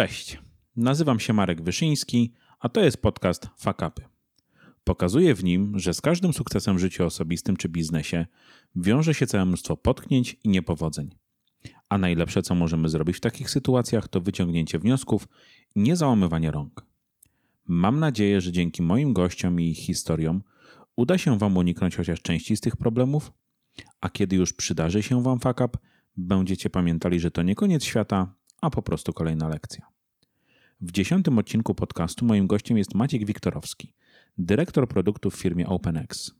[0.00, 0.38] Cześć,
[0.76, 4.02] nazywam się Marek Wyszyński, a to jest podcast Fakapy.
[4.84, 8.26] Pokazuję w nim, że z każdym sukcesem w życiu osobistym czy biznesie
[8.76, 11.10] wiąże się całe mnóstwo potknięć i niepowodzeń.
[11.88, 15.28] A najlepsze, co możemy zrobić w takich sytuacjach, to wyciągnięcie wniosków
[15.74, 16.86] i nie załamywanie rąk.
[17.66, 20.42] Mam nadzieję, że dzięki moim gościom i ich historiom
[20.96, 23.32] uda się Wam uniknąć chociaż części z tych problemów,
[24.00, 25.76] a kiedy już przydarzy się Wam fakap,
[26.16, 29.86] będziecie pamiętali, że to nie koniec świata, a po prostu kolejna lekcja.
[30.80, 33.92] W dziesiątym odcinku podcastu moim gościem jest Maciek Wiktorowski,
[34.38, 36.30] dyrektor produktów w firmie OpenX.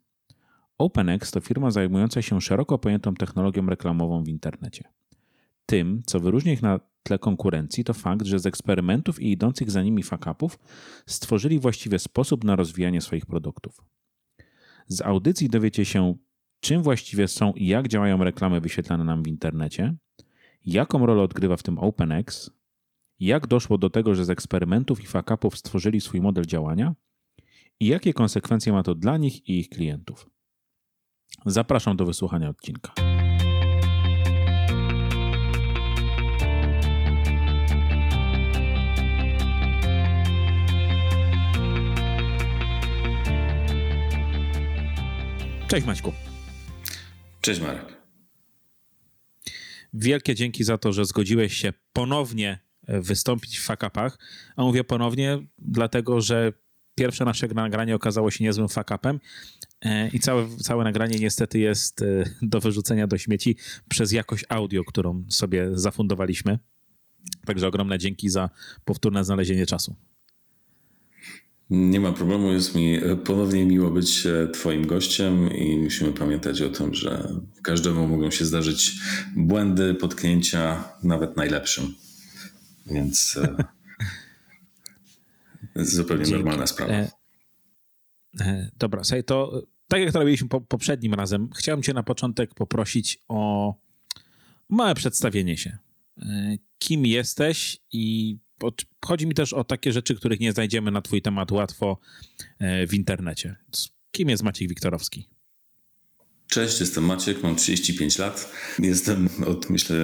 [0.79, 4.85] OpenX to firma zajmująca się szeroko pojętą technologią reklamową w internecie.
[5.67, 9.83] Tym, co wyróżnia ich na tle konkurencji, to fakt, że z eksperymentów i idących za
[9.83, 10.59] nimi fakapów
[11.07, 13.85] stworzyli właściwie sposób na rozwijanie swoich produktów.
[14.87, 16.15] Z audycji dowiecie się,
[16.61, 19.95] czym właściwie są i jak działają reklamy wyświetlane nam w internecie,
[20.67, 22.51] jaką rolę odgrywa w tym OpenX,
[23.21, 26.95] jak doszło do tego, że z eksperymentów i fakapów stworzyli swój model działania
[27.81, 30.31] i jakie konsekwencje ma to dla nich i ich klientów.
[31.47, 32.93] Zapraszam do wysłuchania odcinka.
[45.69, 46.13] Cześć Maćku.
[47.41, 48.00] Cześć Marek.
[49.95, 54.19] Wielkie dzięki za to, że zgodziłeś się ponownie e, wystąpić w fakapach.
[54.57, 56.53] A mówię ponownie, dlatego że
[56.95, 59.21] pierwsze nasze nagranie okazało się niezłym fakapem
[59.81, 63.57] e, i całe, całe nagranie niestety jest e, do wyrzucenia do śmieci
[63.89, 66.59] przez jakość audio, którą sobie zafundowaliśmy.
[67.47, 68.51] Także ogromne dzięki za
[68.85, 69.97] powtórne znalezienie czasu.
[71.71, 76.95] Nie ma problemu, jest mi ponownie miło być Twoim gościem i musimy pamiętać o tym,
[76.95, 77.29] że
[77.63, 78.93] każdemu mogą się zdarzyć
[79.37, 81.95] błędy, potknięcia, nawet najlepszym.
[82.87, 83.39] Więc
[85.77, 86.39] zupełnie Dzięki.
[86.39, 86.93] normalna sprawa.
[86.93, 87.11] E,
[88.41, 93.19] e, dobra, to tak jak to robiliśmy po, poprzednim razem, chciałem Cię na początek poprosić
[93.29, 93.75] o
[94.69, 95.79] małe przedstawienie się.
[96.19, 98.37] E, kim jesteś i
[99.05, 101.99] chodzi mi też o takie rzeczy, których nie znajdziemy na Twój temat łatwo
[102.59, 103.57] e, w internecie.
[104.13, 105.29] Kim jest Maciej Wiktorowski?
[106.51, 108.53] Cześć, jestem Maciek, mam 35 lat.
[108.79, 109.97] Jestem od myślę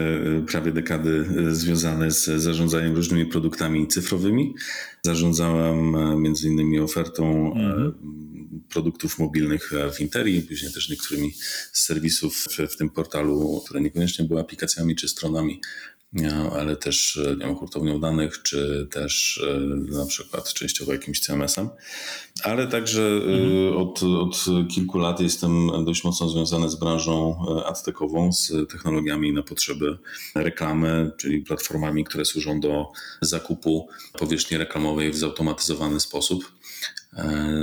[0.46, 4.54] prawie dekady związany z zarządzaniem różnymi produktami cyfrowymi.
[5.04, 7.92] Zarządzałem e, między innymi ofertą -hmm.
[8.68, 11.32] produktów mobilnych w Interi, później też niektórymi
[11.72, 15.60] z serwisów w, w tym portalu, które niekoniecznie były aplikacjami czy stronami
[16.56, 19.60] ale też e, nie wiem, hurtownią danych, czy też e,
[19.96, 21.68] na przykład częściowo jakimś CMS-em.
[22.42, 23.76] Ale także e, mhm.
[23.76, 27.36] od, od kilku lat jestem dość mocno związany z branżą
[27.66, 29.98] adtekową, z technologiami na potrzeby
[30.34, 32.86] reklamy, czyli platformami, które służą do
[33.20, 33.88] zakupu
[34.18, 36.52] powierzchni reklamowej w zautomatyzowany sposób.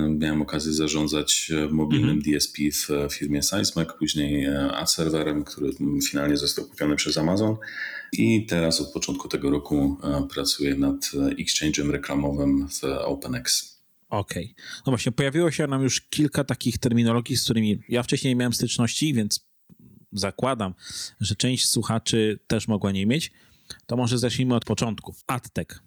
[0.09, 2.37] Miałem okazję zarządzać mobilnym mhm.
[2.39, 2.61] DSP
[3.09, 5.71] w firmie SizeMac, później ad serwerem, który
[6.09, 7.57] finalnie został kupiony przez Amazon.
[8.13, 13.73] I teraz od początku tego roku e, pracuję nad e, exchange'em reklamowym w OpenX.
[14.09, 14.43] Okej.
[14.43, 14.65] Okay.
[14.85, 18.53] No właśnie, pojawiło się nam już kilka takich terminologii, z którymi ja wcześniej nie miałem
[18.53, 19.45] styczności, więc
[20.11, 20.73] zakładam,
[21.19, 23.31] że część słuchaczy też mogła nie mieć.
[23.85, 25.15] To może zacznijmy od początku.
[25.27, 25.83] AdTech.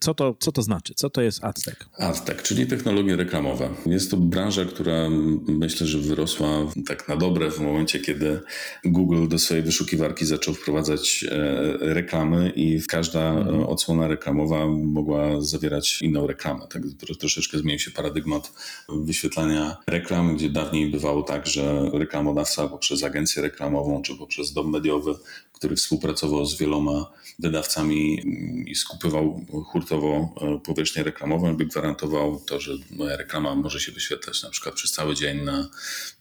[0.00, 0.94] Co to, co to znaczy?
[0.96, 1.76] Co to jest AdTech?
[1.98, 3.68] AdTech, czyli technologie reklamowe.
[3.86, 5.08] Jest to branża, która
[5.48, 6.48] myślę, że wyrosła
[6.86, 8.40] tak na dobre w momencie, kiedy
[8.84, 13.62] Google do swojej wyszukiwarki zaczął wprowadzać e, reklamy i każda mhm.
[13.62, 16.66] odsłona reklamowa mogła zawierać inną reklamę.
[16.70, 16.82] Tak
[17.18, 18.52] troszeczkę zmienił się paradygmat
[18.88, 25.14] wyświetlania reklam, gdzie dawniej bywało tak, że reklamodawca poprzez agencję reklamową czy poprzez dom mediowy
[25.56, 28.22] który współpracował z wieloma wydawcami
[28.66, 34.42] i skupywał hurtowo e, powierzchnię reklamową, by gwarantował to, że moja reklama może się wyświetlać
[34.42, 35.68] na przykład przez cały dzień na,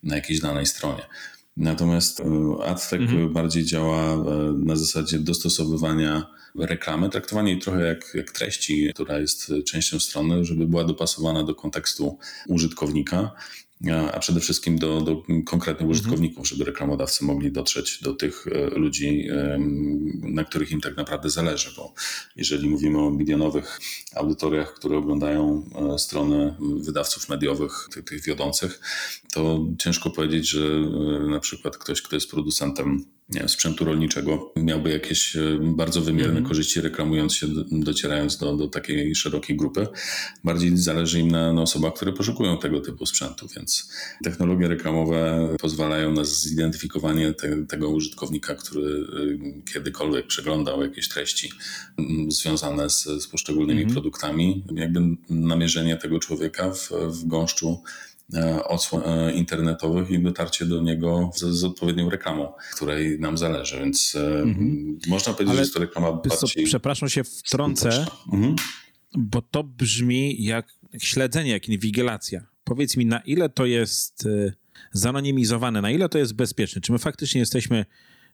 [0.04, 1.02] na jakiejś danej stronie.
[1.58, 2.24] Natomiast e,
[2.66, 3.34] AdTech mhm.
[3.34, 4.18] bardziej działa e,
[4.58, 6.26] na zasadzie dostosowywania
[6.60, 11.56] reklamy, traktowanie jej trochę jak, jak treści, która jest częścią strony, żeby była dopasowana do
[11.56, 12.18] kontekstu
[12.48, 13.32] użytkownika
[14.14, 15.90] a przede wszystkim do, do konkretnych mhm.
[15.90, 19.28] użytkowników, żeby reklamodawcy mogli dotrzeć do tych e, ludzi,
[20.22, 21.94] na których im tak naprawdę zależy, bo
[22.36, 23.80] jeżeli mówimy o milionowych
[24.16, 28.80] audytoriach, które oglądają e, strony wydawców mediowych, tych, tych wiodących,
[29.34, 34.54] to ciężko powiedzieć, że e, na przykład ktoś, kto jest producentem nie wiem, sprzętu rolniczego
[34.56, 36.46] miałby jakieś e, bardzo wymierne mm.
[36.46, 39.88] korzyści, reklamując się, docierając do, do takiej szerokiej grupy.
[40.44, 43.90] Bardziej zależy im na, na osobach, które poszukują tego typu sprzętu, więc
[44.24, 49.08] technologie reklamowe pozwalają na zidentyfikowanie te, tego użytkownika, który
[49.68, 51.50] e, kiedykolwiek przeglądał jakieś treści
[52.28, 53.94] związane z, z poszczególnymi mm.
[53.94, 55.00] produktami, jakby
[55.30, 57.84] namierzenie tego człowieka w, w gąszczu
[58.64, 64.16] odsłon e, internetowych i dotarcie do niego z, z, odpowiednią reklamą, której nam zależy, więc
[64.16, 64.98] mm-hmm.
[65.08, 66.66] można powiedzieć, Ale że jest to reklama bardziej...
[66.66, 68.56] Przepraszam się wtrącę, mm-hmm.
[69.18, 70.68] bo to brzmi jak
[70.98, 72.46] śledzenie, jak inwigilacja.
[72.64, 74.28] Powiedz mi, na ile to jest
[74.92, 76.82] zanonimizowane, na ile to jest bezpieczne?
[76.82, 77.86] Czy my faktycznie jesteśmy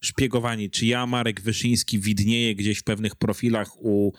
[0.01, 0.69] szpiegowani?
[0.69, 4.11] Czy ja, Marek Wyszyński, widnieję gdzieś w pewnych profilach u,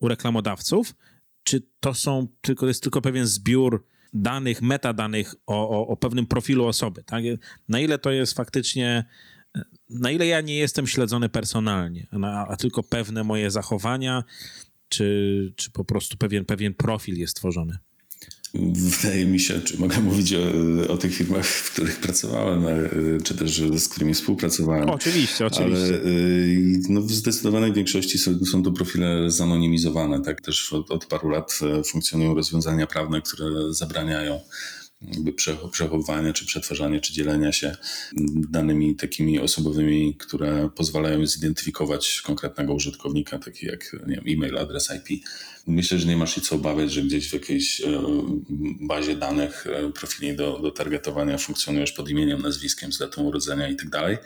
[0.00, 0.94] u reklamodawców?
[1.42, 6.66] Czy to są tylko, jest tylko pewien zbiór danych, metadanych o, o, o pewnym profilu
[6.66, 7.04] osoby.
[7.04, 7.24] Tak?
[7.68, 9.04] Na ile to jest faktycznie,
[9.90, 14.24] na ile ja nie jestem śledzony personalnie, a, a tylko pewne moje zachowania,
[14.88, 17.78] czy, czy po prostu pewien, pewien profil jest tworzony.
[18.54, 20.38] Wydaje mi się, czy mogę mówić o,
[20.92, 22.64] o, tych firmach, w których pracowałem,
[23.24, 24.90] czy też z którymi współpracowałem.
[24.90, 25.84] Oczywiście, oczywiście.
[25.84, 26.10] Ale
[26.88, 30.22] no, w zdecydowanej większości są, są to profile zanonimizowane.
[30.22, 34.40] Tak też od, od paru lat e, funkcjonują rozwiązania prawne, które zabraniają
[35.72, 37.76] przechowywania, czy przetwarzania, czy dzielenia się
[38.50, 45.24] danymi takimi osobowymi, które pozwalają zidentyfikować konkretnego użytkownika, taki jak wiem, e-mail, adres IP.
[45.66, 48.02] Myślę, że nie masz się co obawiać, że gdzieś w jakiejś e,
[48.80, 53.76] bazie danych e, profili do, do targetowania funkcjonujesz pod imieniem, nazwiskiem, z datą urodzenia i
[53.76, 54.16] tak dalej.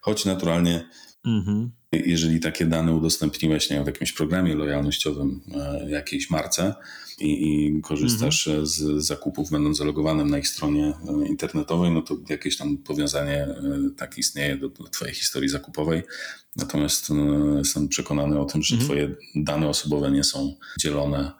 [0.00, 0.88] Choć naturalnie
[1.24, 1.70] mhm.
[1.92, 5.40] jeżeli takie dane udostępniłeś nie wiem, w jakimś programie lojalnościowym
[5.88, 6.74] jakiejś marce,
[7.22, 8.66] i, i korzystasz mhm.
[8.66, 13.56] z zakupów będąc zalogowanym na ich stronie e, internetowej, no to jakieś tam powiązanie e,
[13.96, 16.02] tak istnieje do, do Twojej historii zakupowej.
[16.56, 17.08] Natomiast
[17.58, 18.88] jestem przekonany o tym, że mhm.
[18.88, 21.32] Twoje dane osobowe nie są dzielone e,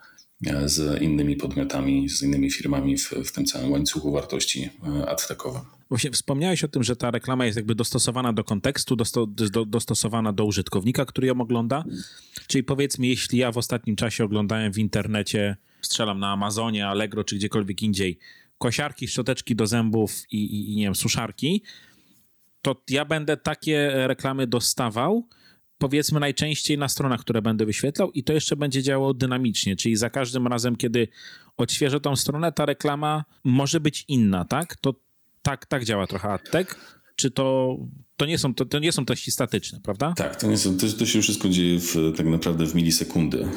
[0.65, 4.69] z innymi podmiotami, z innymi firmami w, w tym całym łańcuchu wartości
[5.07, 5.61] adtekowym.
[5.89, 10.33] Właśnie wspomniałeś o tym, że ta reklama jest jakby dostosowana do kontekstu, dosto, do, dostosowana
[10.33, 11.83] do użytkownika, który ją ogląda.
[12.47, 17.35] Czyli powiedzmy, jeśli ja w ostatnim czasie oglądałem w internecie, strzelam na Amazonie, Allegro czy
[17.35, 18.19] gdziekolwiek indziej,
[18.57, 21.63] kosiarki, szczoteczki do zębów i, i, i nie wiem, suszarki,
[22.61, 25.27] to ja będę takie reklamy dostawał,
[25.83, 30.09] powiedzmy najczęściej na stronach, które będę wyświetlał i to jeszcze będzie działało dynamicznie, czyli za
[30.09, 31.07] każdym razem, kiedy
[31.57, 34.75] odświeżę tą stronę, ta reklama może być inna, tak?
[34.75, 34.95] To
[35.41, 36.99] tak, tak działa trochę AdTech.
[37.15, 37.77] Czy to,
[38.17, 40.13] to, nie są, to, to nie są treści statyczne, prawda?
[40.17, 43.43] Tak, to, nie są, to, to się wszystko dzieje w, tak naprawdę w milisekundy.
[43.43, 43.47] E,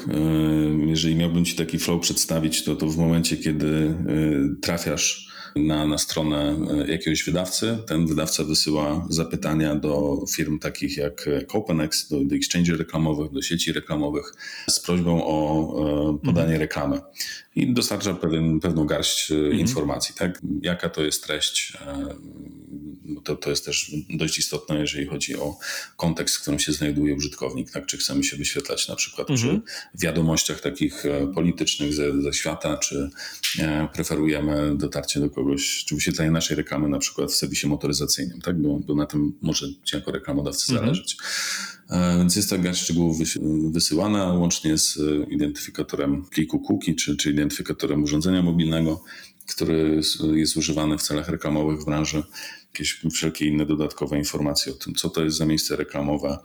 [0.86, 5.98] jeżeli miałbym ci taki flow przedstawić, to, to w momencie, kiedy e, trafiasz na, na
[5.98, 7.78] stronę e, jakiegoś wydawcy.
[7.86, 13.72] Ten wydawca wysyła zapytania do firm takich jak Copenex, do, do exchange reklamowych, do sieci
[13.72, 14.34] reklamowych
[14.70, 15.66] z prośbą o
[16.24, 16.60] podanie mhm.
[16.60, 17.00] reklamy.
[17.56, 19.60] I dostarcza pewien, pewną garść mhm.
[19.60, 20.40] informacji, tak?
[20.62, 21.76] Jaka to jest treść
[23.24, 25.58] to, to jest też dość istotne, jeżeli chodzi o
[25.96, 27.70] kontekst, w którym się znajduje użytkownik.
[27.70, 27.86] Tak?
[27.86, 29.60] Czy chcemy się wyświetlać na przykład mhm.
[29.60, 33.10] przy wiadomościach takich e, politycznych ze, ze świata, czy
[33.58, 38.62] e, preferujemy dotarcie do kogoś, czy wyświetlenie naszej reklamy na przykład w serwisie motoryzacyjnym, tak?
[38.62, 40.86] bo, bo na tym może ci jako reklamodawcy mhm.
[40.86, 41.16] zależeć.
[41.90, 43.18] E, więc jest ta garść szczegółów
[43.72, 44.98] wysyłana łącznie z
[45.30, 49.04] identyfikatorem pliku cookie, czy, czy identyfikatorem urządzenia mobilnego,
[49.46, 50.00] który
[50.34, 52.22] jest używany w celach reklamowych w branży
[52.76, 56.38] jakieś wszelkie inne dodatkowe informacje o tym, co to jest za miejsce reklamowe,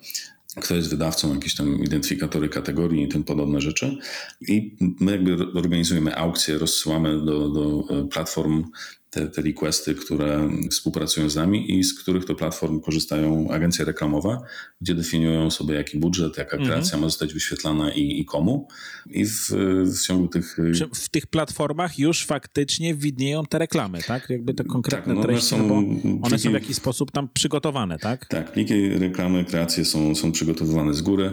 [0.62, 3.98] kto jest wydawcą, jakieś tam identyfikatory kategorii i tym podobne rzeczy.
[4.42, 8.64] I my jakby organizujemy aukcje, rozsyłamy do, do platform
[9.12, 14.38] te, te requesty, które współpracują z nami i z których to platform korzystają agencje reklamowe,
[14.82, 16.70] gdzie definiują sobie jaki budżet, jaka mhm.
[16.70, 18.68] kreacja ma zostać wyświetlana i, i komu.
[19.06, 19.50] I w,
[19.86, 20.58] w ciągu tych...
[20.94, 24.30] W tych platformach już faktycznie widnieją te reklamy, tak?
[24.30, 27.30] Jakby te konkretne tak, no treści, są, no bo one są w jakiś sposób tam
[27.34, 28.26] przygotowane, tak?
[28.26, 31.32] Tak, pliki reklamy, kreacje są, są przygotowywane z góry.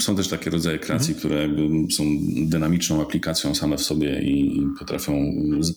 [0.00, 1.18] Są też takie rodzaje kreacji, mhm.
[1.18, 2.04] które jakby są
[2.36, 5.12] dynamiczną aplikacją same w sobie i potrafią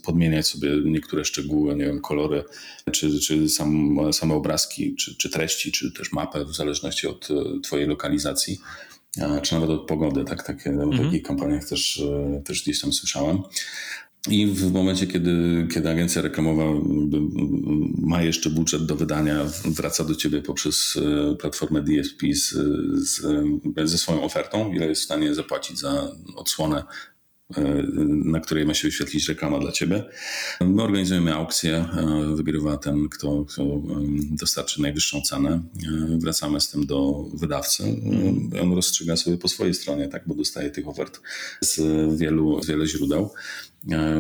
[0.04, 2.44] podmieniać sobie niektóre szczegóły szczegóły, nie wiem, kolory,
[2.92, 7.62] czy, czy sam, same obrazki, czy, czy treści, czy też mapę, w zależności od e,
[7.62, 8.60] Twojej lokalizacji,
[9.42, 10.24] czy nawet od pogody.
[10.24, 10.92] Tak, takie, mhm.
[10.92, 13.42] W takich kampaniach też, e, też gdzieś tam słyszałem.
[14.30, 16.64] I w momencie, kiedy, kiedy agencja reklamowa
[17.98, 22.50] ma jeszcze budżet do wydania, wraca do ciebie poprzez e, platformę DSP z,
[23.10, 23.22] z,
[23.84, 26.84] ze swoją ofertą, ile jest w stanie zapłacić za odsłonę
[28.08, 30.04] na której ma się wyświetlić reklama dla ciebie.
[30.62, 31.86] My organizujemy aukcję,
[32.36, 33.82] wygrywa ten, kto, kto
[34.32, 35.62] dostarczy najwyższą cenę.
[36.18, 37.84] Wracamy z tym do wydawcy.
[38.62, 41.22] On rozstrzyga sobie po swojej stronie, tak, bo dostaje tych ofert
[41.62, 41.80] z
[42.20, 43.30] wielu, z wielu źródeł.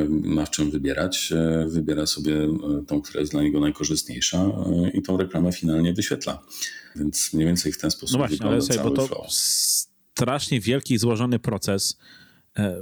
[0.09, 1.33] Ma w czym wybierać.
[1.67, 2.47] Wybiera sobie
[2.87, 4.51] tą, która jest dla niego najkorzystniejsza
[4.93, 6.43] i tą reklamę finalnie wyświetla.
[6.95, 9.27] Więc mniej więcej w ten sposób no właśnie, wygląda ale sobie, cały bo to flow.
[10.13, 12.18] strasznie wielki i złożony proces E,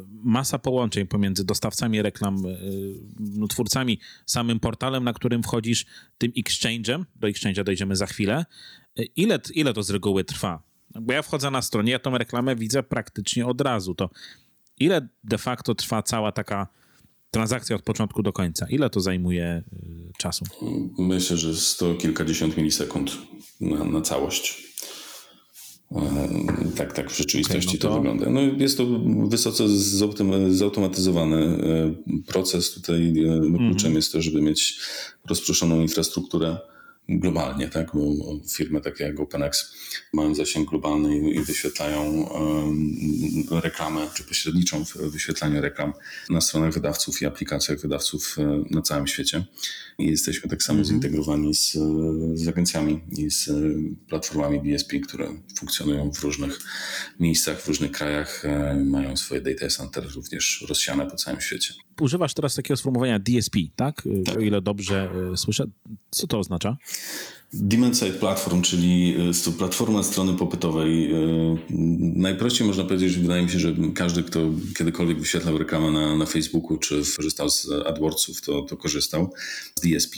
[0.09, 2.57] masa połączeń pomiędzy dostawcami reklam, e,
[3.19, 5.85] no, twórcami, samym portalem, na którym wchodzisz,
[6.17, 8.45] tym exchange'em, do exchange'a dojdziemy za chwilę.
[8.99, 10.63] E, ile, ile to z reguły trwa?
[11.01, 13.95] Bo ja wchodzę na stronę, ja tą reklamę widzę praktycznie od razu.
[13.95, 14.09] To
[14.79, 16.67] ile de facto trwa cała taka
[17.31, 18.67] transakcja od początku do końca?
[18.69, 19.63] Ile to zajmuje
[20.17, 20.45] czasu?
[20.97, 23.17] Myślę, że sto kilkadziesiąt milisekund
[23.61, 24.66] na, na całość.
[26.75, 27.87] Tak, tak w rzeczywistości okay, no to...
[27.89, 27.95] to...
[27.95, 28.29] wygląda.
[28.29, 28.85] No jest to
[29.27, 29.63] wysoce
[30.49, 32.71] zautomatyzowany e, proces.
[32.71, 33.57] Tutaj mm -hmm.
[33.57, 34.79] kluczem jest to, żeby mieć
[35.29, 36.57] rozproszoną infrastrukturę
[37.09, 37.91] globalnie, tak?
[37.93, 39.75] Bo firmy takie jak OpenX
[40.13, 42.29] mają zasięg globalny i, wyświetlają
[43.51, 45.93] reklamę, czy pośredniczą w wyświetlaniu reklam
[46.29, 49.45] na stronach wydawców i aplikacjach wydawców e, na całym świecie.
[49.97, 50.89] I jesteśmy tak samo mm -hmm.
[50.89, 51.71] zintegrowani z,
[52.33, 53.49] z agencjami i z
[54.09, 56.59] platformami DSP, które funkcjonują w różnych
[57.19, 61.73] miejscach, w różnych krajach, e, mają swoje data center również rozsiane po całym świecie.
[62.01, 64.03] Używasz teraz takiego sformułowania DSP, tak?
[64.25, 64.37] tak.
[64.37, 65.65] O ile dobrze e, słyszę.
[66.11, 66.77] Co to oznacza?
[67.53, 71.13] Demand Side Platform, czyli to platforma strony popytowej.
[71.99, 74.39] Najprościej można powiedzieć, że wydaje mi się, że każdy, kto
[74.77, 79.33] kiedykolwiek wyświetlał reklamę na, na Facebooku, czy korzystał z AdWordsów, to, to korzystał
[79.75, 80.15] z DSP.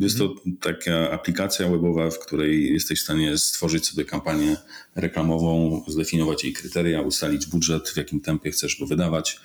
[0.00, 4.56] Jest to taka aplikacja webowa, w której jesteś w stanie stworzyć sobie kampanię
[4.94, 9.40] reklamową, zdefiniować jej kryteria, ustalić budżet, w jakim tempie chcesz go wydawać,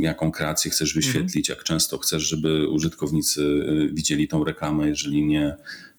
[0.00, 5.56] jaką kreację chcesz wyświetlić, jak często chcesz, żeby użytkownicy e, widzieli tą reklamę, jeżeli nie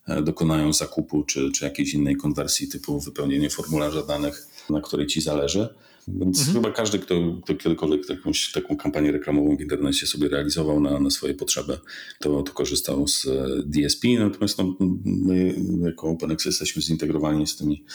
[0.08, 5.22] E, dokonają zakupu czy, czy jakiejś innej konwersji typu wypełnienie formularza danych, na której ci
[5.22, 5.70] zależy.
[6.08, 6.58] Więc mhm.
[6.58, 11.10] chyba każdy, kto, kto kiedykolwiek jakąś taką kampanię reklamową w internecie sobie realizował na, na
[11.10, 11.78] swoje potrzeby,
[12.20, 14.08] to, to korzystał z e, DSP.
[14.20, 17.86] Natomiast no, my jako OpenX jesteśmy zintegrowani z tymi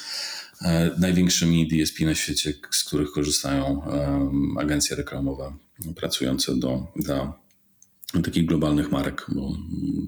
[0.63, 5.53] e, największymi DSP na świecie, z których korzystają e, agencje reklamowe
[5.97, 7.41] pracujące do, dla
[8.25, 9.57] takich globalnych marek, bo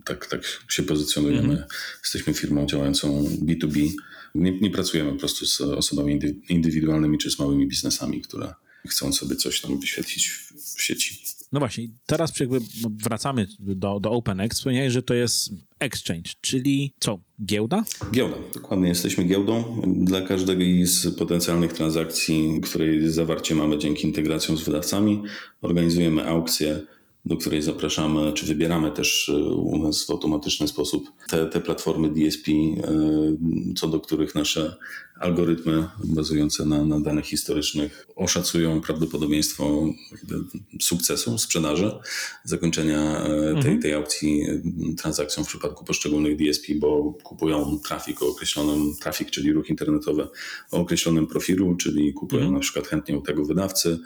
[0.05, 1.55] tak, tak się pozycjonujemy.
[1.55, 1.65] Mm.
[2.03, 3.89] Jesteśmy firmą działającą B2B.
[4.35, 8.55] Nie, nie, pracujemy po prostu z osobami indywidualnymi czy z małymi biznesami, które
[8.89, 10.29] chcą sobie coś tam wyświetlić
[10.77, 11.23] w sieci.
[11.53, 14.57] No właśnie, teraz jakby wracamy do, do OpenX.
[14.57, 17.85] Wspomniałeś, że to jest exchange, czyli co, giełda?
[18.13, 18.89] Giełda, dokładnie.
[18.89, 19.83] Jesteśmy giełdą.
[19.87, 25.23] Dla każdej z potencjalnych transakcji, której zawarcie mamy dzięki integracjom z wydawcami,
[25.63, 26.81] organizujemy aukcje
[27.25, 32.09] do której zapraszamy, czy wybieramy też e, u nas w automatyczny sposób te, te platformy
[32.09, 32.87] DSP, e,
[33.77, 34.77] co do których nasze
[35.23, 39.87] algorytmy bazujące na, na danych historycznych oszacują prawdopodobieństwo
[40.81, 41.93] sukcesu sprzedaży,
[42.45, 43.83] zakończenia e, tej, mhm.
[43.83, 44.47] tej aukcji
[44.99, 50.29] transakcją w przypadku poszczególnych DSP, bo kupują trafik o określonym, trafik, czyli ruch internetowy
[50.71, 52.55] o określonym profilu, czyli kupują mhm.
[52.55, 53.99] na przykład chętnie u tego wydawcy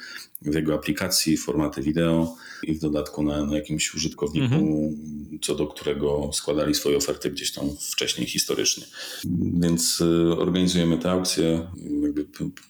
[0.43, 5.39] w jego aplikacji formaty wideo i w dodatku na, na jakimś użytkowniku, mhm.
[5.43, 8.85] co do którego składali swoje oferty gdzieś tam wcześniej historycznie.
[9.61, 11.71] Więc y, organizujemy te aukcje,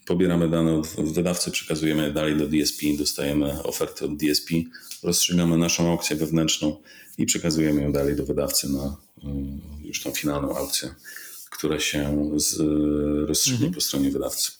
[0.06, 4.54] pobieramy dane od wydawcy, przekazujemy dalej do DSP, dostajemy oferty od DSP,
[5.02, 6.82] rozstrzygamy naszą aukcję wewnętrzną
[7.18, 10.94] i przekazujemy ją dalej do wydawcy na y, już tą finalną aukcję,
[11.50, 12.60] która się z,
[13.28, 13.74] rozstrzygnie mhm.
[13.74, 14.52] po stronie wydawcy.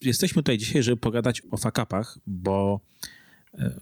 [0.00, 2.80] Jesteśmy tutaj dzisiaj, żeby pogadać o fakapach, bo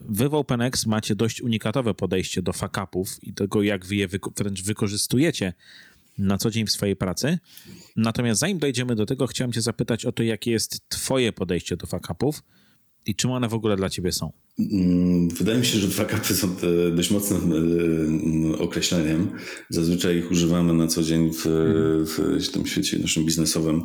[0.01, 4.63] Wy w OpenX macie dość unikatowe podejście do fakapów i tego, jak wy je wręcz
[4.63, 5.53] wykorzystujecie
[6.17, 7.39] na co dzień w swojej pracy.
[7.95, 11.87] Natomiast zanim dojdziemy do tego, chciałem cię zapytać o to, jakie jest twoje podejście do
[11.87, 12.43] fakapów
[13.05, 14.31] i czym one w ogóle dla ciebie są.
[14.59, 17.53] Mm, wydaje mi się, że fakapy są e, dość mocnym
[18.53, 19.31] e, określeniem.
[19.69, 21.45] Zazwyczaj ich używamy na co dzień w,
[22.41, 23.83] w tym świecie naszym biznesowym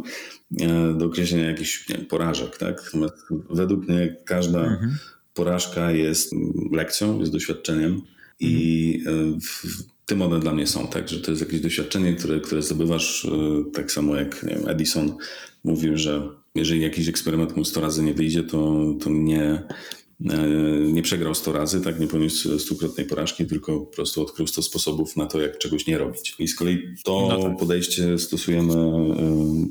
[0.61, 2.59] e, do określenia jakichś porażek.
[2.59, 2.85] Tak?
[2.85, 3.17] Natomiast
[3.51, 4.97] według mnie każda mhm
[5.35, 6.33] porażka jest
[6.73, 8.03] lekcją, jest doświadczeniem
[8.41, 9.05] i
[9.43, 13.25] w tym one dla mnie są, tak, że to jest jakieś doświadczenie, które, które zdobywasz,
[13.25, 13.31] e,
[13.73, 15.17] tak samo jak wiem, Edison
[15.65, 19.63] mówił, że jeżeli jakiś eksperyment mu 100 razy nie wyjdzie, to, to nie,
[20.93, 25.17] nie przegrał 100 razy, tak nie poniósł stukrotnej porażki, tylko po prostu odkrył 100 sposobów
[25.17, 26.35] na to, jak czegoś nie robić.
[26.39, 27.59] I z kolei to no tak.
[27.59, 28.87] podejście stosujemy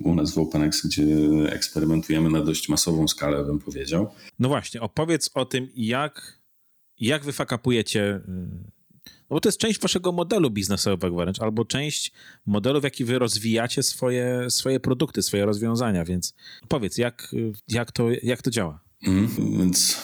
[0.03, 1.05] u nas w OpenX, gdzie
[1.49, 4.09] eksperymentujemy na dość masową skalę, bym powiedział.
[4.39, 6.39] No właśnie, opowiedz o tym, jak,
[6.99, 8.21] jak wy fakapujecie
[9.31, 12.11] no bo to jest część waszego modelu biznesowego wręcz, albo część
[12.45, 16.33] modelu, w jaki wy rozwijacie swoje, swoje produkty, swoje rozwiązania, więc
[16.67, 17.35] powiedz, jak,
[17.67, 18.83] jak, to, jak to działa?
[19.07, 19.97] Mm, więc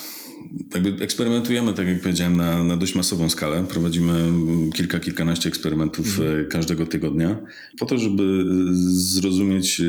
[0.73, 3.65] jakby eksperymentujemy, tak jak powiedziałem, na, na dość masową skalę.
[3.69, 4.31] Prowadzimy
[4.73, 6.49] kilka, kilkanaście eksperymentów mm.
[6.49, 7.39] każdego tygodnia,
[7.79, 8.43] po to, żeby
[8.91, 9.83] zrozumieć e,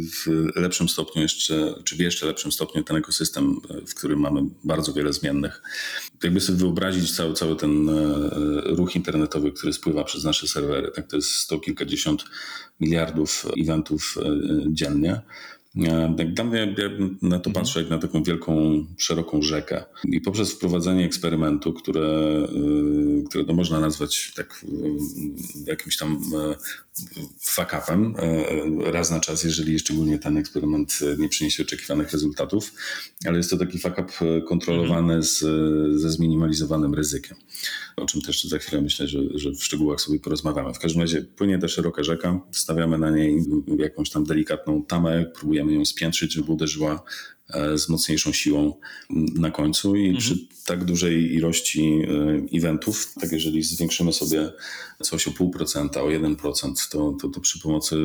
[0.00, 4.40] w lepszym stopniu jeszcze, czy w jeszcze lepszym stopniu ten ekosystem, e, w którym mamy
[4.64, 5.62] bardzo wiele zmiennych.
[6.22, 7.88] Jakby sobie wyobrazić cały, cały ten
[8.64, 10.90] ruch internetowy, który spływa przez nasze serwery.
[10.94, 12.24] Tak, to jest sto kilkadziesiąt
[12.80, 14.18] miliardów eventów
[14.66, 15.20] dziennie.
[16.26, 16.88] Dla mnie, ja
[17.22, 17.54] na to mhm.
[17.54, 19.84] patrzę jak na taką wielką, szeroką rzekę.
[20.04, 22.46] I poprzez wprowadzenie eksperymentu, które,
[23.20, 26.54] y, które to można nazwać tak y, jakimś tam y,
[27.40, 28.14] fuck-upem
[28.92, 32.72] raz na czas, jeżeli szczególnie ten eksperyment nie przyniesie oczekiwanych rezultatów,
[33.26, 34.12] ale jest to taki fuck-up
[34.48, 35.22] kontrolowany mhm.
[35.22, 35.38] z,
[36.00, 37.36] ze zminimalizowanym ryzykiem,
[37.96, 40.74] o czym też za chwilę myślę, że, że w szczegółach sobie porozmawiamy.
[40.74, 43.44] W każdym razie płynie ta szeroka rzeka, stawiamy na niej
[43.78, 47.02] jakąś tam delikatną tamę, próbujemy próbujemy ją spiętrzyć, żeby uderzyła
[47.54, 48.74] e, z mocniejszą siłą
[49.34, 50.18] na końcu i mhm.
[50.18, 54.52] przy tak dużej ilości e, eventów, tak jeżeli zwiększymy sobie
[55.02, 58.00] coś o 0,5%, o 1%, to, to, to przy pomocy e,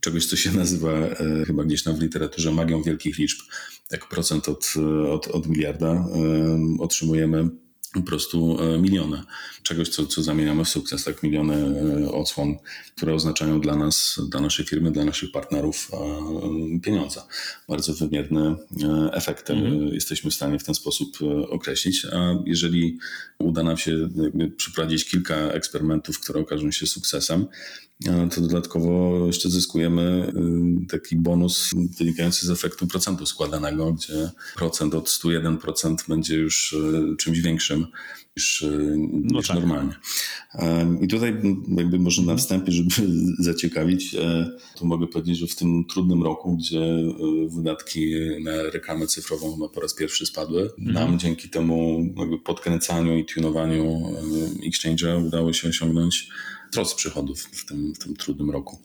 [0.00, 0.90] czegoś, co się nazywa
[1.46, 3.38] chyba gdzieś tam w literaturze magią wielkich liczb,
[3.90, 4.74] jak procent od,
[5.10, 6.08] od, od miliarda,
[6.78, 7.48] otrzymujemy
[7.92, 9.22] po prostu e, miliony
[9.62, 11.54] czegoś, co, co zamieniamy w sukces, tak miliony
[12.04, 12.56] e, odsłon,
[12.96, 17.20] które oznaczają dla nas, dla naszej firmy, dla naszych partnerów e, pieniądze.
[17.68, 18.56] Bardzo wymierne
[19.12, 19.88] efekty mhm.
[19.88, 21.18] jesteśmy w stanie w ten sposób
[21.48, 22.98] określić, a jeżeli
[23.38, 24.08] uda nam się
[24.56, 27.46] przeprowadzić kilka eksperymentów, które okażą się sukcesem,
[28.04, 30.32] to dodatkowo jeszcze zyskujemy
[30.82, 37.16] y, taki bonus wynikający z efektu procentu składanego, gdzie procent od 101% będzie już y,
[37.18, 37.86] czymś większym
[38.36, 39.56] niż, y, no niż tak.
[39.56, 39.92] normalnie.
[41.00, 41.42] I tutaj
[41.76, 42.90] jakby może na wstępie, żeby
[43.38, 46.80] zaciekawić, e, to mogę powiedzieć, że w tym trudnym roku, gdzie
[47.48, 50.94] wydatki na reklamę cyfrową no, po raz pierwszy spadły, mhm.
[50.94, 54.12] nam dzięki temu jakby podkręcaniu i tunowaniu
[54.66, 56.28] Exchange'a udało się osiągnąć
[56.70, 58.78] wzrost przychodów w tym, w tym trudnym roku.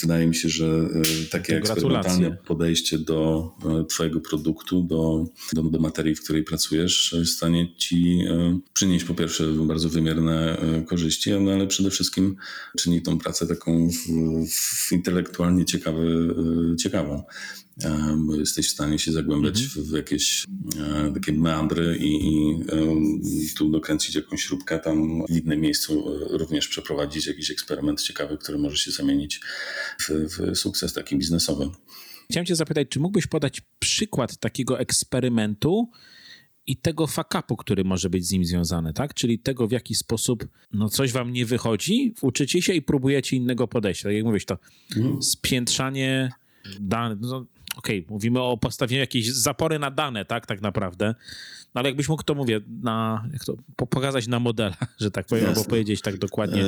[0.00, 5.78] Wydaje mi się, że e, takie eksperymentalne podejście do e, Twojego produktu, do, do, do
[5.78, 11.30] materii, w której pracujesz, jest w stanie Ci e, przynieść po pierwsze bardzo wymierne korzyści,
[11.40, 12.36] no ale przede wszystkim
[12.78, 16.34] czyni tą pracę taką w, w intelektualnie ciekawy,
[16.78, 17.24] ciekawą
[18.16, 19.86] bo jesteś w stanie się zagłębiać mhm.
[19.86, 20.46] w, jakieś
[20.78, 26.38] e, takie meandry i, i e, tu dokręcić jakąś śrubkę, tam w innym miejscu e,
[26.38, 29.40] również przeprowadzić jakiś eksperyment ciekawy, który może się zamienić
[30.00, 31.68] w, w sukces taki biznesowy.
[32.30, 35.90] Chciałem cię zapytać, czy mógłbyś podać przykład takiego eksperymentu,
[36.66, 39.14] i tego fakapu, który może być z nim związany, tak?
[39.14, 43.68] Czyli tego, w jaki sposób no, coś wam nie wychodzi, uczycie się i próbujecie innego
[43.68, 44.02] podejścia.
[44.08, 44.58] Tak jak mówisz, to
[44.96, 45.22] mhm.
[45.22, 46.30] spiętrzanie
[46.80, 47.18] danych.
[47.20, 51.14] No, okej, okay, mówimy o postawieniu jakiejś zapory na dane, tak, tak naprawdę.
[51.74, 55.44] No ale jakbyś mógł to, mówię, na, jak to, pokazać na modelach, że tak powiem,
[55.44, 55.60] Jasne.
[55.60, 56.64] albo powiedzieć tak dokładnie,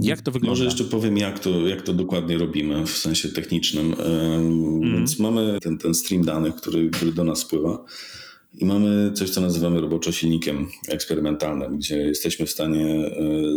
[0.00, 0.50] jak to wygląda.
[0.50, 3.94] Może jeszcze powiem, jak to, jak to dokładnie robimy w sensie technicznym.
[3.98, 4.80] Mm.
[4.80, 7.84] Więc mamy ten, ten stream danych, który, który do nas spływa.
[8.54, 13.12] I mamy coś, co nazywamy roboczo silnikiem eksperymentalnym, gdzie jesteśmy w stanie e,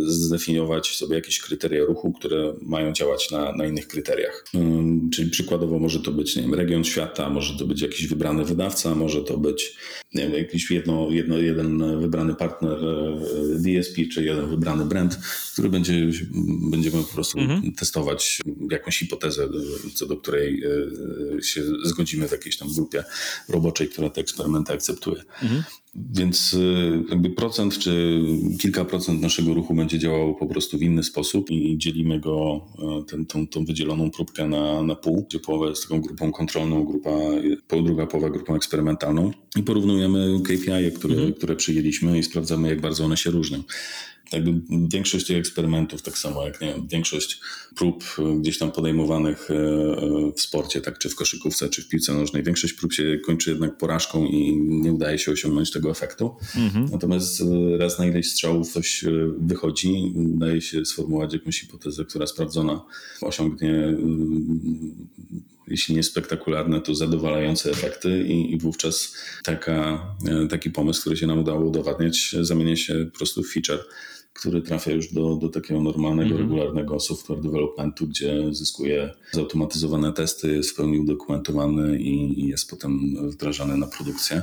[0.06, 4.44] zdefiniować sobie jakieś kryteria ruchu, które mają działać na, na innych kryteriach.
[4.54, 8.44] Mm, czyli przykładowo może to być nie wiem, region świata, może to być jakiś wybrany
[8.44, 9.76] wydawca, może to być
[10.14, 13.18] nie wiem, jakiś jedno, jedno, jeden wybrany partner e,
[13.58, 15.18] DSP, czy jeden wybrany brand,
[15.52, 16.10] który będzie,
[16.70, 17.72] będziemy po prostu mhm.
[17.72, 19.48] testować jakąś hipotezę,
[19.94, 23.04] co do której e, się zgodzimy w jakiejś tam grupie
[23.48, 25.22] roboczej, która te eksperymenty akceptuje.
[25.42, 25.62] Mhm.
[25.96, 28.20] Więc y, jakby procent czy
[28.60, 32.66] kilka procent naszego ruchu będzie działało po prostu w inny sposób i dzielimy go,
[33.00, 36.84] y, ten, tą, tą wydzieloną próbkę na, na pół, gdzie połowa jest taką grupą kontrolną,
[36.84, 37.10] grupa,
[37.84, 41.32] druga połowa grupą eksperymentalną i porównujemy KPI, które, mhm.
[41.34, 43.62] które przyjęliśmy i sprawdzamy, jak bardzo one się różnią
[44.32, 47.40] jakby większość tych eksperymentów, tak samo jak nie wiem, większość
[47.74, 51.88] prób e, gdzieś tam podejmowanych e, e, w sporcie, tak czy w koszykówce, czy w
[51.88, 56.36] piłce nożnej, większość prób się kończy jednak porażką i nie udaje się osiągnąć tego efektu.
[56.56, 56.88] Mhm.
[56.92, 57.42] Natomiast
[57.78, 59.04] raz na ileś strzałów coś
[59.38, 62.84] wychodzi, udaje się sformułować jakąś hipotezę, która sprawdzona
[63.20, 63.96] osiągnie
[65.68, 70.06] jeśli nie spektakularne, to zadowalające efekty i, i wówczas taka,
[70.50, 73.84] taki pomysł, który się nam udało udowadniać, zamienia się po prostu w feature
[74.34, 76.50] który trafia już do, do takiego normalnego, mm -hmm.
[76.50, 83.16] regularnego software developmentu, gdzie zyskuje zautomatyzowane testy, jest w pełni udokumentowany i, i jest potem
[83.30, 84.42] wdrażany na produkcję.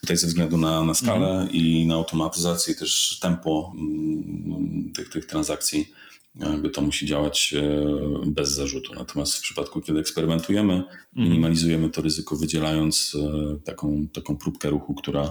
[0.00, 1.54] Tutaj ze względu na, na skalę mm -hmm.
[1.54, 5.92] i na automatyzację, też tempo mm, tych, tych transakcji,
[6.34, 7.86] jakby to musi działać e,
[8.26, 8.94] bez zarzutu.
[8.94, 10.88] Natomiast w przypadku, kiedy eksperymentujemy, mhm.
[11.16, 15.30] minimalizujemy to ryzyko, wydzielając e, taką, taką próbkę ruchu, która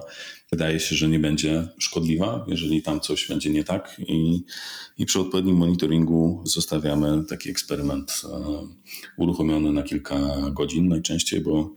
[0.51, 3.95] wydaje się, że nie będzie szkodliwa, jeżeli tam coś będzie nie tak.
[4.07, 4.43] I,
[4.97, 8.67] i przy odpowiednim monitoringu zostawiamy taki eksperyment e,
[9.17, 10.19] uruchomiony na kilka
[10.51, 11.73] godzin najczęściej, bo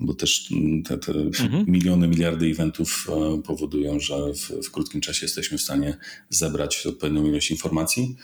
[0.00, 0.52] bo też
[0.84, 1.64] te, te mhm.
[1.66, 3.06] miliony, miliardy eventów
[3.44, 5.96] powodują, że w, w, krótkim czasie jesteśmy w stanie
[6.28, 8.16] zebrać odpowiednią ilość informacji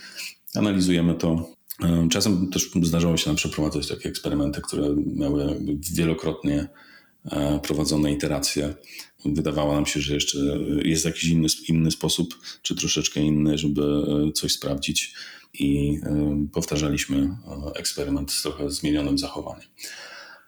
[0.55, 1.57] analizujemy to.
[1.83, 5.61] E, czasem też zdarzało się nam przeprowadzać takie eksperymenty, które miały
[5.95, 6.69] wielokrotnie
[7.25, 8.75] e, prowadzone iteracje.
[9.25, 10.39] Wydawało nam się, że jeszcze
[10.83, 15.15] jest jakiś inny, inny sposób, czy troszeczkę inny, żeby e, coś sprawdzić
[15.59, 15.99] i
[16.53, 17.37] powtarzaliśmy
[17.75, 19.69] eksperyment z trochę zmienionym zachowaniem.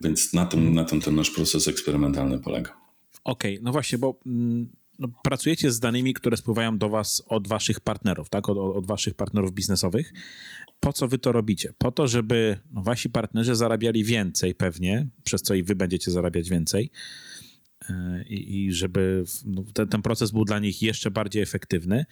[0.00, 2.76] Więc na tym, na tym ten nasz proces eksperymentalny polega.
[3.24, 7.48] Okej, okay, no właśnie, bo mm, no, pracujecie z danymi, które spływają do was od
[7.48, 8.48] waszych partnerów, tak?
[8.48, 10.12] Od, od waszych partnerów biznesowych.
[10.80, 11.72] Po co wy to robicie?
[11.78, 16.50] Po to, żeby no, wasi partnerzy zarabiali więcej pewnie, przez co i wy będziecie zarabiać
[16.50, 16.90] więcej
[17.90, 22.04] e, i, i żeby no, ten, ten proces był dla nich jeszcze bardziej efektywny.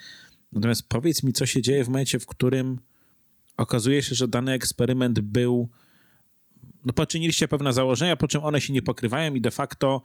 [0.53, 2.79] Natomiast powiedz mi, co się dzieje w momencie, w którym
[3.57, 5.69] okazuje się, że dany eksperyment był
[6.85, 10.03] no poczyniliście pewne założenia, po czym one się nie pokrywają i de facto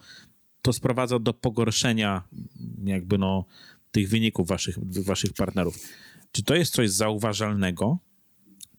[0.61, 2.23] to sprowadza do pogorszenia
[2.83, 3.45] jakby no
[3.91, 5.79] tych wyników waszych, waszych partnerów.
[6.31, 7.97] Czy to jest coś zauważalnego?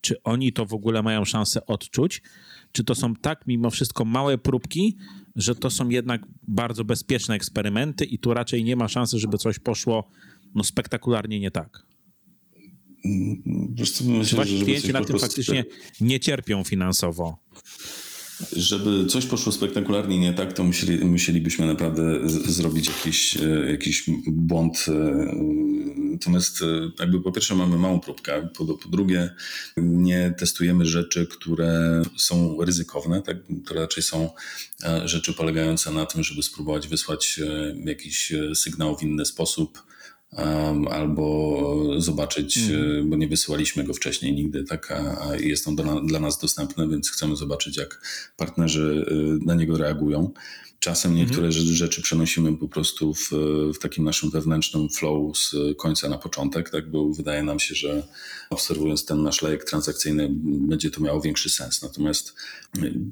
[0.00, 2.22] Czy oni to w ogóle mają szansę odczuć?
[2.72, 4.96] Czy to są tak mimo wszystko małe próbki,
[5.36, 9.58] że to są jednak bardzo bezpieczne eksperymenty i tu raczej nie ma szansy, żeby coś
[9.58, 10.10] poszło
[10.54, 11.89] no, spektakularnie nie tak?
[13.74, 15.64] Wiesz myślę, Wasi klienci na tym faktycznie
[16.00, 17.38] nie cierpią finansowo
[18.52, 24.04] żeby coś poszło spektakularnie nie tak, to musieli, musielibyśmy naprawdę z, zrobić jakiś, e, jakiś
[24.26, 24.86] błąd.
[24.88, 25.34] E,
[26.12, 26.66] natomiast e,
[27.00, 29.30] jakby po pierwsze mamy małą próbkę, po, po drugie
[29.76, 33.36] nie testujemy rzeczy, które są ryzykowne, tak?
[33.66, 34.30] to raczej są
[35.04, 37.40] rzeczy polegające na tym, żeby spróbować wysłać
[37.84, 39.82] jakiś sygnał w inny sposób,
[40.90, 43.10] albo zobaczyć, mm.
[43.10, 47.36] bo nie wysyłaliśmy go wcześniej nigdy, tak, a jest on dla, nas dostępny, więc chcemy
[47.36, 48.00] zobaczyć, jak
[48.36, 49.06] partnerzy
[49.42, 50.32] y, na niego reagują.
[50.80, 51.26] Czasem mhm.
[51.26, 51.66] niektóre mhm.
[51.66, 53.30] rzeczy przenosimy po prostu w,
[53.74, 58.06] w takim naszym wewnętrznym flow z końca na początek, tak, bo wydaje nam się, że
[58.50, 61.82] obserwując ten nasz lejek transakcyjny będzie to miało większy sens.
[61.82, 62.34] Natomiast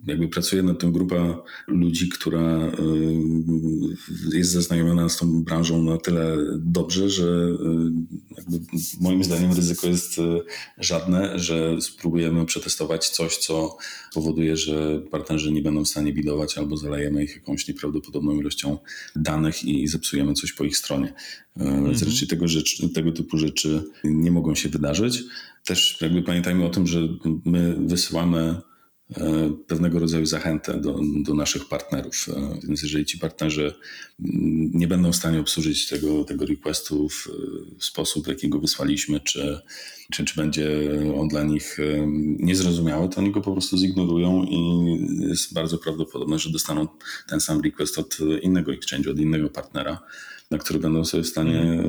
[0.07, 2.66] jakby pracuje nad tym grupa ludzi, która
[4.33, 10.18] y, jest zaznajomiona z tą branżą na tyle dobrze, że y, moim zdaniem ryzyko jest
[10.18, 10.22] y,
[10.78, 13.76] żadne, że spróbujemy przetestować coś, co
[14.14, 18.79] powoduje, że partnerzy nie będą w stanie bidować albo zalejemy ich jakąś jakąś nieprawdopodobną ilością
[19.16, 21.14] danych i zepsujemy coś po ich stronie.
[21.57, 22.07] Mm -hmm.
[22.07, 25.23] Raczej tego, rzecz, tego typu rzeczy nie mogą się wydarzyć.
[25.64, 27.09] Też jakby pamiętajmy o tym, że
[27.44, 28.67] my wysyłamy E,
[29.66, 32.27] pewnego rodzaju zachętę do, do naszych partnerów.
[32.29, 33.75] E, więc jeżeli ci partnerzy
[34.21, 37.29] mm, nie będą w stanie obsłużyć tego, tego requestu w,
[37.79, 39.61] w sposób, w jaki go wysłaliśmy, czy,
[40.12, 42.07] czy, czy będzie on dla nich e,
[42.38, 44.88] niezrozumiały, to oni go po prostu zignorują i
[45.29, 46.88] jest bardzo prawdopodobne, że dostaną
[47.29, 49.99] ten sam request od innego exchange, od innego partnera
[50.51, 51.85] na który będą sobie w stanie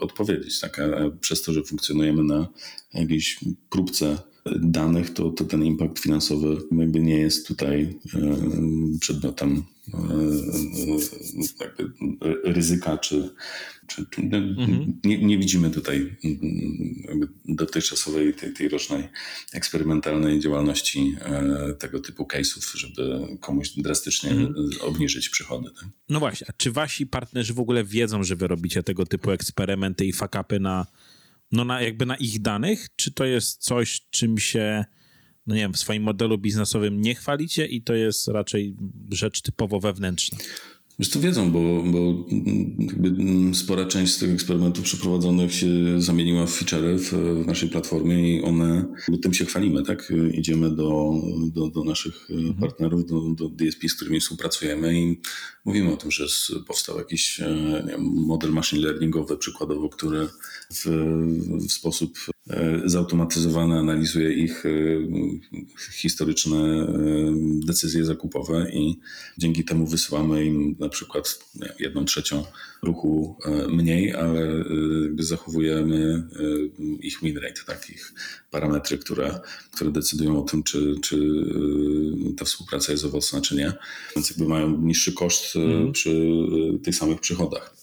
[0.00, 0.60] odpowiedzieć.
[0.60, 0.78] Tak?
[0.78, 2.48] A przez to, że funkcjonujemy na
[2.94, 8.36] jakiejś próbce danych, to, to ten impact finansowy jakby nie jest tutaj e,
[9.00, 9.98] przedmiotem e,
[11.60, 11.92] jakby
[12.44, 13.30] ryzyka, czy,
[13.86, 15.00] czy, czy mhm.
[15.04, 16.16] nie, nie, widzimy tutaj
[17.44, 19.08] dotychczasowej tej, tej rocznej
[19.52, 24.54] eksperymentalnej działalności e, tego typu case'ów, żeby komuś drastycznie mhm.
[24.80, 25.70] obniżyć przychody.
[25.80, 25.88] Tak?
[26.08, 30.06] No właśnie, a czy wasi partnerzy w ogóle wiedzą, że wy robicie tego typu eksperymenty
[30.06, 30.86] i fakapy na
[31.54, 34.84] no na, jakby na ich danych, czy to jest coś, czym się,
[35.46, 38.76] no nie wiem, w swoim modelu biznesowym nie chwalicie i to jest raczej
[39.10, 40.38] rzecz typowo wewnętrzna?
[40.98, 42.26] Wiesz, to wiedzą, bo, bo
[42.78, 43.16] jakby
[43.54, 45.66] spora część z tych eksperymentów przeprowadzonych się
[45.98, 47.12] zamieniła w feature w,
[47.44, 50.12] w naszej platformie i one, tym się chwalimy, tak?
[50.32, 51.12] Idziemy do,
[51.54, 52.54] do, do naszych mhm.
[52.54, 55.20] partnerów, do, do DSP, z którymi współpracujemy i
[55.64, 56.26] mówimy o tym, że
[56.66, 57.40] powstał jakiś
[57.86, 60.28] wiem, model machine learningowy przykładowo, który
[60.74, 60.86] w,
[61.68, 62.18] w sposób
[62.50, 64.70] E, zautomatyzowane analizuje ich e,
[65.92, 66.86] historyczne e,
[67.66, 69.00] decyzje zakupowe i
[69.38, 71.38] dzięki temu wysyłamy im na przykład
[71.78, 72.44] jedną trzecią
[72.82, 74.64] ruchu mniej, ale
[75.18, 76.28] zachowujemy
[77.00, 78.12] ich win rate, tak, ich
[78.50, 79.40] parametry, które,
[79.72, 81.18] które decydują o tym, czy, czy
[82.36, 83.72] ta współpraca jest owocna, czy nie.
[84.16, 85.92] Więc jakby mają niższy koszt mm.
[85.92, 86.30] przy
[86.82, 87.76] tych samych przychodach.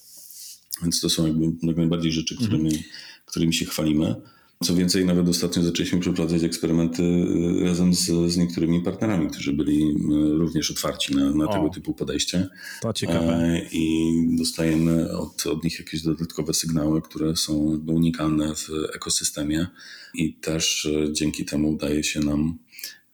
[0.81, 2.83] Więc to są jakby jak najbardziej rzeczy, którymi, mm.
[3.25, 4.15] którymi się chwalimy.
[4.63, 9.84] Co więcej, nawet ostatnio zaczęliśmy przeprowadzać eksperymenty y, razem z, z niektórymi partnerami, którzy byli
[9.84, 9.93] y,
[10.38, 12.50] również otwarci na, na tego typu podejście.
[12.82, 13.34] To ciekawe.
[13.34, 17.54] E, I dostajemy od, od nich jakieś dodatkowe sygnały, które są
[17.88, 19.67] unikalne w ekosystemie
[20.13, 22.58] i też e, dzięki temu udaje się nam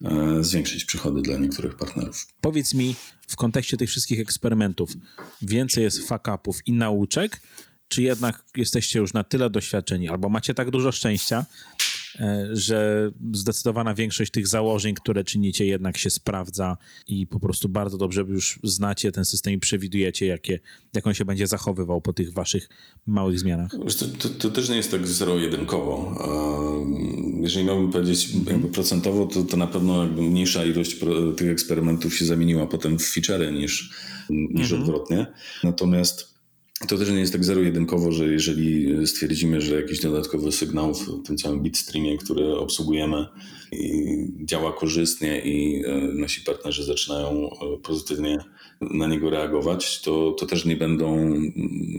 [0.02, 2.28] e, zwiększyć przychody dla niektórych partnerów.
[2.42, 2.96] Powiedz mi
[3.28, 4.90] w kontekście tych wszystkich eksperymentów,
[5.42, 7.42] więcej jest fuck-upów i nauczek,
[7.88, 11.46] czy jednak jesteście już na tyle doświadczeni, albo macie tak dużo szczęścia,
[12.20, 17.98] e, że zdecydowana większość tych założeń, które czynicie, jednak się sprawdza i po prostu bardzo
[17.98, 20.60] dobrze już znacie ten system i przewidujecie, jakie,
[20.94, 22.70] jak on się będzie zachowywał po tych waszych
[23.08, 23.72] małych zmianach?
[24.00, 26.16] To, to, to też nie jest tak zero-jedynkowo.
[27.42, 30.96] Jeżeli miałbym powiedzieć jakby procentowo, to, to na pewno mniejsza ilość
[31.38, 33.94] tych eksperymentów się zamieniła potem w featurey niż,
[34.30, 34.82] niż mhm.
[34.82, 35.26] odwrotnie.
[35.64, 36.37] Natomiast
[36.88, 41.38] to też nie jest tak zero-jedynkowo, że jeżeli stwierdzimy, że jakiś dodatkowy sygnał w tym
[41.38, 43.26] całym bitstreamie, który obsługujemy
[44.46, 48.38] działa korzystnie i e, nasi partnerzy zaczynają e, pozytywnie
[48.82, 51.34] na niego reagować, to, to też nie będą,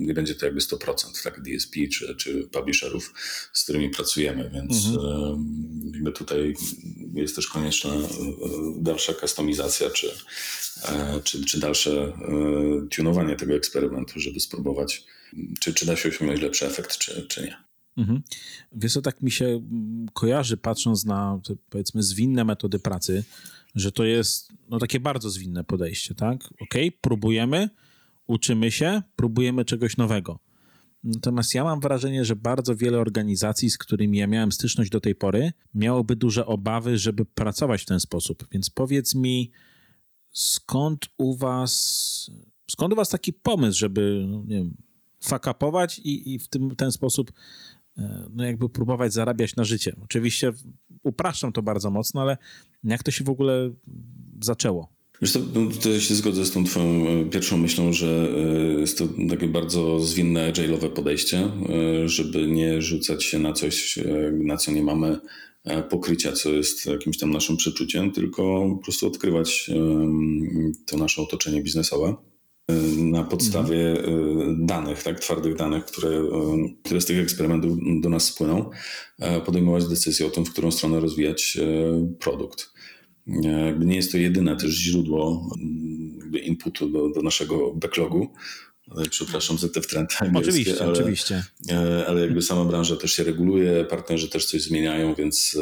[0.01, 3.15] nie będzie to jakby 100%, tak, DSP czy, czy publisherów,
[3.53, 5.93] z którymi pracujemy, więc mhm.
[5.95, 6.55] jakby tutaj
[7.15, 8.07] jest też konieczna e,
[8.77, 10.11] dalsza kustomizacja, czy,
[11.25, 12.13] czy, czy dalsze
[12.91, 15.05] tunowanie tego eksperymentu, żeby spróbować,
[15.61, 17.57] czy, czy da się osiągnąć lepszy efekt, czy, czy nie.
[17.97, 18.23] Mhm.
[18.73, 19.63] Wiesz co, tak mi się
[20.13, 23.25] kojarzy, patrząc na powiedzmy zwinne metody pracy,
[23.79, 26.45] że to jest no, takie bardzo zwinne podejście, tak?
[26.61, 27.69] Ok, próbujemy,
[28.27, 30.39] uczymy się, próbujemy czegoś nowego.
[31.05, 35.15] Natomiast ja mam wrażenie, że bardzo wiele organizacji, z którymi ja miałem styczność do tej
[35.15, 38.47] pory, miałoby duże obawy, żeby pracować w ten sposób.
[38.53, 39.51] Więc powiedz mi,
[40.33, 42.31] skąd u was,
[42.71, 44.77] skąd u was taki pomysł, żeby, no, nie wiem,
[45.23, 47.33] fakapować i, i w tym, ten sposób
[47.99, 49.97] E, no jakby próbować zarabiać na życie.
[50.05, 50.53] Oczywiście
[51.03, 52.37] upraszczam to bardzo mocno, ale
[52.85, 53.71] jak to się w ogóle
[54.43, 54.89] zaczęło?
[55.23, 58.29] Wiesz to, no, to się zgodzę z tą twoją e, pierwszą myślą, że
[58.77, 61.51] e, jest to takie bardzo zwinne, agile'owe podejście,
[62.05, 63.99] żeby nie rzucać się na coś,
[64.33, 65.19] na co nie mamy
[65.91, 69.71] pokrycia, co jest jakimś tam naszym przeczuciem, tylko po prostu odkrywać
[70.87, 72.15] to nasze otoczenie biznesowe
[72.97, 74.67] na podstawie mhm.
[74.67, 76.25] danych, tak, twardych danych, które, e,
[76.85, 78.71] które z tych eksperymentów do nas spłyną,
[79.19, 81.59] e, podejmować decyzję o tym, w którą stronę rozwijać
[82.19, 82.71] produkt.
[83.79, 85.51] Nie jest to jedyne też źródło
[86.43, 88.29] inputu do, do naszego backlogu,
[89.11, 91.45] Przepraszam za te wtręty Oczywiście, ale, oczywiście.
[92.07, 95.59] Ale jakby sama branża też się reguluje, partnerzy też coś zmieniają, więc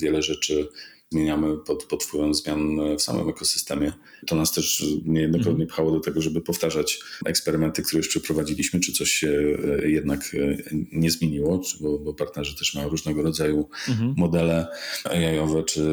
[0.00, 0.68] wiele rzeczy
[1.12, 3.92] zmieniamy pod, pod wpływem zmian w samym ekosystemie.
[4.26, 5.68] To nas też niejednokrotnie mhm.
[5.68, 10.56] pchało do tego, żeby powtarzać eksperymenty, które już przeprowadziliśmy, czy coś się e, jednak e,
[10.92, 14.14] nie zmieniło, bo, bo partnerzy też mają różnego rodzaju mhm.
[14.16, 14.66] modele
[15.04, 15.84] AI-owe, czy,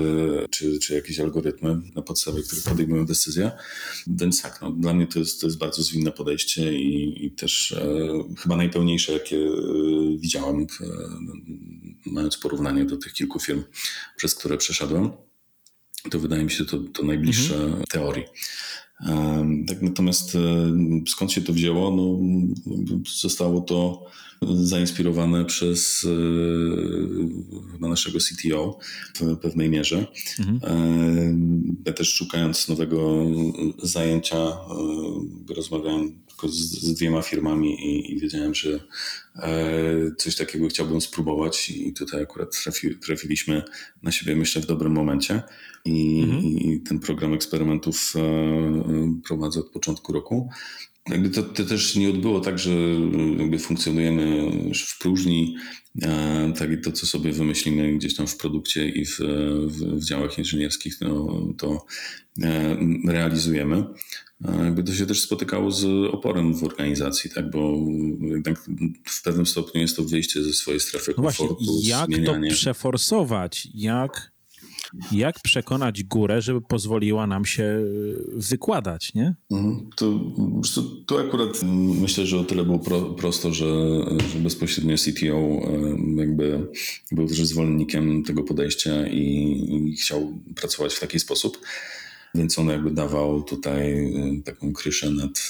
[0.50, 3.52] czy, czy jakieś algorytmy, na podstawie których podejmują decyzje.
[4.08, 7.72] Więc tak, no, dla mnie to jest, to jest bardzo zwinne podejście i, i też
[7.72, 9.50] e, chyba najpełniejsze, jakie e,
[10.18, 10.66] widziałem, e,
[12.06, 13.64] mając porównanie do tych kilku firm,
[14.18, 15.12] przez które przeszedłem
[16.12, 17.84] to wydaje mi się to, to najbliższe mhm.
[17.84, 18.24] teorii.
[19.68, 20.38] Tak, natomiast
[21.08, 21.96] skąd się to wzięło?
[21.96, 22.20] No,
[23.22, 24.06] zostało to
[24.54, 26.08] zainspirowane przez
[27.72, 28.80] chyba naszego CTO
[29.16, 30.08] w pewnej mierze.
[30.40, 31.78] Mhm.
[31.86, 33.26] Ja też szukając nowego
[33.84, 34.58] zajęcia,
[35.56, 38.80] rozmawiałem tylko z, z dwiema firmami i, i, wiedziałem, że
[40.18, 43.64] coś takiego chciałbym spróbować i tutaj akurat trafi, trafiliśmy
[44.04, 45.42] na siebie myślę w dobrym momencie
[45.86, 46.44] i, mhm.
[46.44, 48.14] i ten program eksperymentów
[49.28, 50.50] prowadzę od początku roku.
[51.10, 52.72] Jakby to, to, też nie odbyło tak, że
[53.40, 55.56] jakby funkcjonujemy w próżni,
[56.02, 59.20] e, tak i to, co sobie wymyślimy gdzieś tam w produkcie i w,
[59.68, 61.86] w, w działach inżynierskich, to, to
[62.42, 62.78] e,
[63.08, 63.84] realizujemy.
[64.64, 67.50] Jakby to się też spotykało z oporem w organizacji, tak?
[67.50, 67.78] bo
[68.22, 68.60] jednak
[69.06, 71.66] w pewnym stopniu jest to wyjście ze swojej strefy no komfortu.
[71.66, 72.50] Właśnie, jak zmienianie.
[72.50, 73.68] to przeforsować?
[73.74, 74.34] Jak
[75.12, 77.80] jak przekonać górę, żeby pozwoliła nam się
[78.34, 79.36] wykładać, nie?
[79.52, 79.90] Mhm.
[79.96, 80.20] To,
[81.06, 81.64] to akurat
[82.02, 83.66] myślę, że o tyle było pro, prosto, że,
[84.34, 85.72] że bezpośrednio CTO
[86.16, 86.68] jakby
[87.12, 89.24] był też zwolennikiem tego podejścia i,
[89.70, 91.58] i chciał pracować w taki sposób.
[92.36, 94.14] Więc on jakby dawał tutaj
[94.46, 95.50] taką kryszę nad,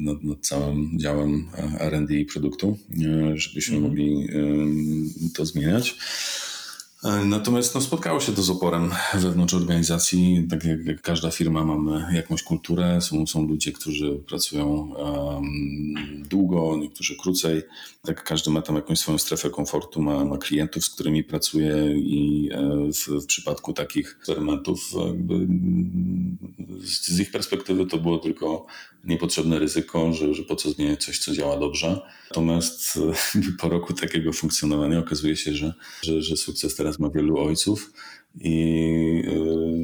[0.00, 2.78] nad, nad całym działem R&D i produktu,
[3.34, 3.88] żebyśmy mm.
[3.88, 4.28] mogli
[5.34, 5.96] to zmieniać.
[7.04, 10.46] E, natomiast no, spotkało się to z oporem wewnątrz organizacji.
[10.50, 13.00] Tak jak, jak każda firma, mamy jakąś kulturę.
[13.00, 17.62] Są, są ludzie, którzy pracują um, długo, niektórzy krócej.
[18.06, 22.48] Tak każdy ma tam jakąś swoją strefę komfortu, ma, ma klientów, z którymi pracuje i
[22.52, 24.90] e, w, w przypadku takich eksperymentów,
[26.84, 28.66] z, z ich perspektywy to było tylko
[29.04, 32.00] niepotrzebne ryzyko, że, że po co zmieniać coś, co działa dobrze.
[32.30, 32.98] Natomiast
[33.60, 37.92] po roku takiego funkcjonowania okazuje się, że, że, że sukces teraz ma wielu ojców
[38.40, 39.22] i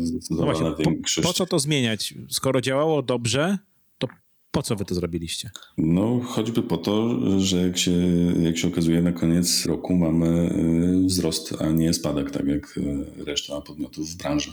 [0.00, 1.26] e, zdecydowana no większość...
[1.26, 2.14] Po, po co to zmieniać?
[2.28, 3.58] Skoro działało dobrze,
[4.50, 5.50] po co wy to zrobiliście?
[5.78, 7.92] No, choćby po to, że jak się,
[8.42, 10.50] jak się okazuje, na koniec roku mamy
[11.04, 14.52] y, wzrost, a nie spadek, tak jak y, reszta podmiotów w branży.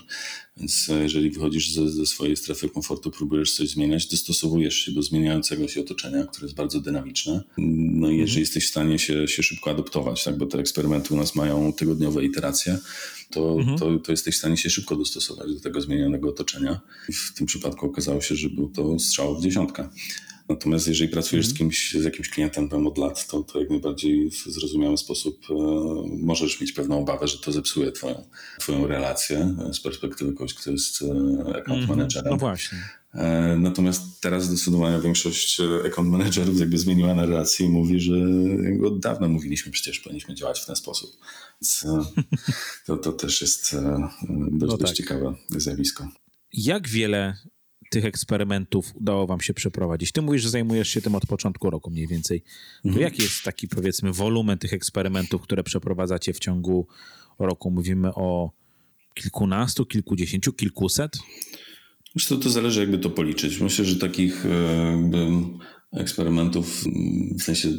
[0.57, 5.01] Więc e, jeżeli wychodzisz ze, ze swojej strefy komfortu, próbujesz coś zmieniać, dostosowujesz się do
[5.01, 7.43] zmieniającego się otoczenia, które jest bardzo dynamiczne.
[7.57, 8.39] No i jeżeli mhm.
[8.39, 12.25] jesteś w stanie się, się szybko adoptować, tak, bo te eksperymenty u nas mają tygodniowe
[12.25, 12.77] iteracje,
[13.31, 13.77] to, mhm.
[13.77, 16.81] to, to jesteś w stanie się szybko dostosować do tego zmienionego otoczenia.
[17.13, 19.89] W tym przypadku okazało się, że był to strzał w dziesiątkę.
[20.49, 21.57] Natomiast jeżeli pracujesz z mhm.
[21.69, 25.53] kimś, z jakimś klientem tam od lat, to, to jak najbardziej w zrozumiały sposób e,
[26.17, 31.01] możesz mieć pewną obawę, że to zepsuje twoją, twoją relację z perspektywy kogoś, kto jest
[31.01, 31.05] e,
[31.49, 31.87] account mhm.
[31.87, 32.31] managerem.
[32.31, 32.77] No właśnie.
[33.15, 38.13] E, natomiast teraz zdecydowanie większość account managerów jakby zmieniła narrację i mówi, że
[38.85, 41.11] od dawna mówiliśmy przecież powinniśmy działać w ten sposób.
[41.61, 41.85] Więc
[42.85, 43.75] to, to też jest
[44.31, 44.79] dość, no tak.
[44.79, 46.07] dość ciekawe zjawisko.
[46.53, 47.37] Jak wiele
[47.89, 50.11] tych eksperymentów udało wam się przeprowadzić?
[50.11, 52.41] Ty mówisz, że zajmujesz się tym od początku roku mniej więcej.
[52.83, 53.03] To mhm.
[53.03, 56.87] jaki jest taki, powiedzmy, wolumen tych eksperymentów, które przeprowadzacie w ciągu
[57.39, 57.71] roku?
[57.71, 58.51] Mówimy o
[59.13, 61.17] kilkunastu, kilkudziesięciu, kilkuset?
[62.15, 63.59] Że to zależy, jakby to policzyć.
[63.59, 64.49] Myślę, że takich e,
[64.91, 65.27] jakby
[65.93, 66.83] eksperymentów
[67.39, 67.69] w sensie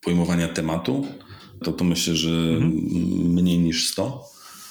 [0.00, 1.06] pojmowania tematu,
[1.64, 2.72] to to myślę, że mhm.
[3.32, 4.30] mniej niż 100.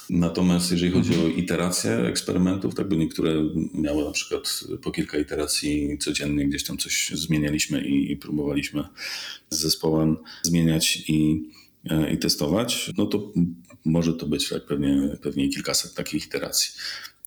[0.09, 3.33] Natomiast jeżeli chodzi o iteracje eksperymentów, tak by niektóre
[3.73, 8.83] miały na przykład po kilka iteracji codziennie gdzieś tam coś zmienialiśmy i, i próbowaliśmy
[9.49, 11.49] z zespołem zmieniać i,
[11.89, 13.33] e, i testować, no to
[13.85, 16.71] może to być tak pewnie, pewnie kilkaset takich iteracji.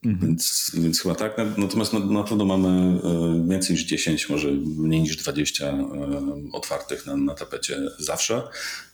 [0.05, 0.29] Mhm.
[0.29, 1.37] Więc, więc chyba tak.
[1.57, 5.89] Natomiast na, na pewno mamy e, więcej niż 10, może mniej niż 20 e,
[6.53, 8.43] otwartych na, na tapecie zawsze.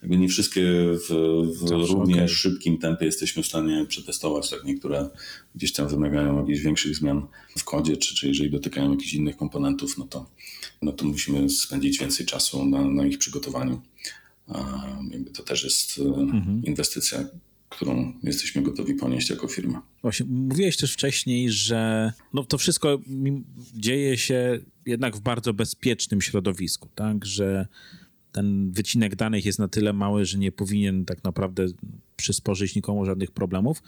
[0.02, 0.62] Jakby nie wszystkie
[1.08, 1.14] w,
[1.54, 2.28] w zawsze, równie okay.
[2.28, 4.50] szybkim tempie jesteśmy w stanie przetestować.
[4.50, 5.08] Tak niektóre
[5.54, 7.26] gdzieś tam wymagają jakichś większych zmian
[7.58, 10.30] w kodzie, czy, czy jeżeli dotykają jakichś innych komponentów, no to,
[10.82, 13.80] no to musimy spędzić więcej czasu na, na ich przygotowaniu.
[15.10, 16.62] Jakby to też jest e, mhm.
[16.64, 17.24] inwestycja,
[17.68, 19.82] którą jesteśmy gotowi ponieść jako firma.
[20.02, 22.98] Właśnie, mówiłeś też wcześniej, że no to wszystko
[23.74, 27.66] dzieje się jednak w bardzo bezpiecznym środowisku, tak, że
[28.32, 31.66] ten wycinek danych jest na tyle mały, że nie powinien tak naprawdę
[32.16, 33.82] przysporzyć nikomu żadnych problemów.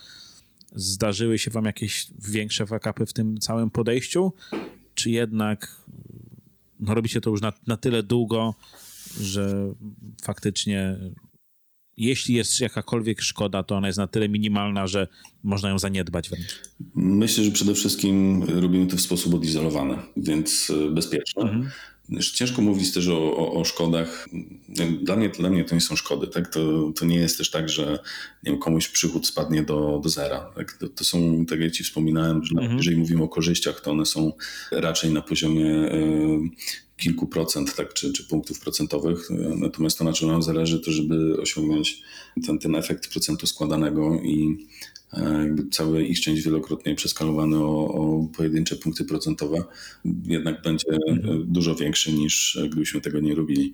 [0.75, 4.33] Zdarzyły się wam jakieś większe fakapy w tym całym podejściu,
[4.95, 5.83] czy jednak
[6.81, 8.55] no, robicie to już na, na tyle długo,
[9.21, 9.75] że
[10.23, 10.99] faktycznie
[12.01, 15.09] jeśli jest jakakolwiek szkoda, to ona jest na tyle minimalna, że
[15.45, 16.61] można ją zaniedbać wręcz.
[16.95, 21.43] Myślę, że przede wszystkim robimy to w sposób odizolowany, więc e, bezpieczny.
[21.43, 21.71] Mhm.
[22.35, 24.29] Ciężko mówić też o, o, o, szkodach.
[25.03, 26.27] Dla mnie, dla mnie to nie są szkody.
[26.27, 26.53] Tak?
[26.53, 27.99] To, to nie jest też tak, że
[28.45, 30.53] nie wiem, komuś przychód spadnie do, do zera.
[30.55, 30.73] Tak?
[30.73, 32.77] To, to są, tak jak Ci wspominałem, że mhm.
[32.77, 34.33] jeżeli mówimy o korzyściach, to one są
[34.73, 36.39] raczej na poziomie y,
[36.97, 39.29] kilku procent, tak, czy, czy punktów procentowych.
[39.57, 42.03] Natomiast to, na czym nam zależy, to żeby osiągnąć
[42.47, 44.67] ten, ten efekt procentu składanego i
[45.13, 49.65] jakby cały exchange wielokrotnie przeskalowany o, o pojedyncze punkty procentowe
[50.25, 51.45] jednak będzie mhm.
[51.53, 53.73] dużo większy niż gdybyśmy tego nie robili.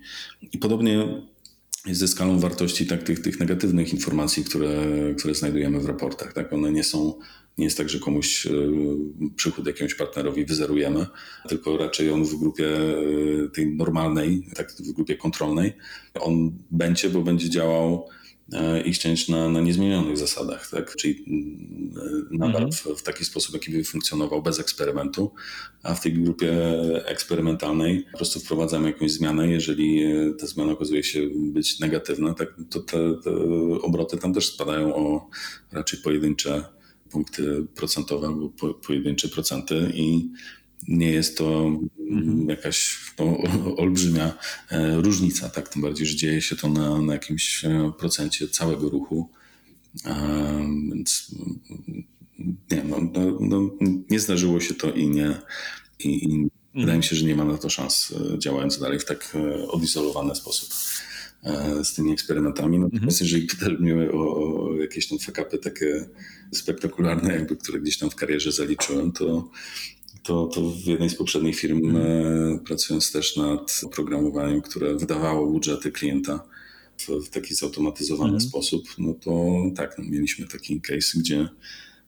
[0.53, 1.07] I podobnie
[1.85, 4.85] jest ze skalą wartości tak, tych, tych negatywnych informacji, które,
[5.17, 6.33] które znajdujemy w raportach.
[6.33, 6.53] Tak?
[6.53, 7.13] One nie są
[7.57, 8.51] nie jest tak, że komuś e,
[9.35, 11.05] przychód jakiemuś partnerowi wyzerujemy,
[11.49, 15.73] tylko raczej on w grupie e, tej normalnej, tak w grupie kontrolnej,
[16.19, 18.07] on będzie, bo będzie działał
[18.85, 20.95] i chcieć na, na niezmienionych zasadach, tak?
[20.95, 21.23] czyli
[22.31, 22.71] nadal mhm.
[22.71, 25.33] w, w, taki sposób, jaki by funkcjonował bez eksperymentu,
[25.83, 26.53] a w tej grupie
[27.05, 29.47] eksperymentalnej po prostu wprowadzamy jakąś zmianę.
[29.47, 30.03] Jeżeli
[30.39, 33.31] ta zmiana okazuje się być negatywna, tak, to te, te
[33.81, 35.29] obroty tam też spadają o
[35.71, 36.63] raczej pojedyncze
[37.11, 40.29] punkty procentowe albo po, pojedyncze procenty i
[40.87, 42.49] nie jest to mhm.
[42.49, 43.37] jakaś no,
[43.83, 44.37] olbrzymia
[44.71, 45.69] e, różnica, tak?
[45.69, 49.29] Tym bardziej, że dzieje się to na, na jakimś e, procencie całego ruchu.
[50.89, 51.31] Więc
[52.71, 53.69] nie, no, no, no,
[54.09, 55.41] nie zdarzyło się to i nie.
[55.99, 56.49] I, i mhm.
[56.75, 60.35] wydaje mi się, że nie ma na to szans e, działając dalej w tak odizolowany
[60.35, 60.69] sposób
[61.83, 62.79] z tymi eksperymentami.
[62.79, 63.27] Natomiast mhm.
[63.27, 66.05] jeżeli pytasz mnie o, o jakieś tam fakapy takie
[66.53, 69.49] spektakularne, jakby, które gdzieś tam w karierze zaliczyłem, to
[70.23, 72.59] to, to w jednej z poprzednich firm, mm.
[72.59, 76.43] pracując też nad oprogramowaniem, które wydawało budżety klienta
[76.97, 78.41] w, w taki zautomatyzowany mm.
[78.41, 81.49] sposób, no to tak, no, mieliśmy taki case, gdzie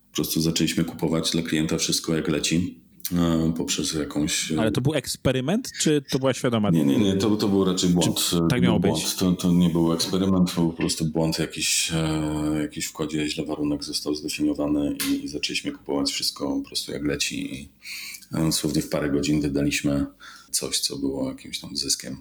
[0.09, 2.79] po prostu zaczęliśmy kupować dla klienta wszystko jak leci
[3.57, 4.51] poprzez jakąś...
[4.51, 6.69] Ale to był eksperyment, czy to była świadoma?
[6.69, 8.17] Nie, nie, nie, to, to był raczej błąd.
[8.17, 9.03] Czy tak miało błąd.
[9.03, 9.15] być?
[9.15, 13.29] To, to nie był eksperyment, to był po prostu błąd, jakiś, e, jakiś w kodzie,
[13.29, 17.69] źle warunek został zdefiniowany i, i zaczęliśmy kupować wszystko po prostu jak leci i
[18.33, 20.05] e, dosłownie w parę godzin wydaliśmy
[20.51, 22.17] coś, co było jakimś tam zyskiem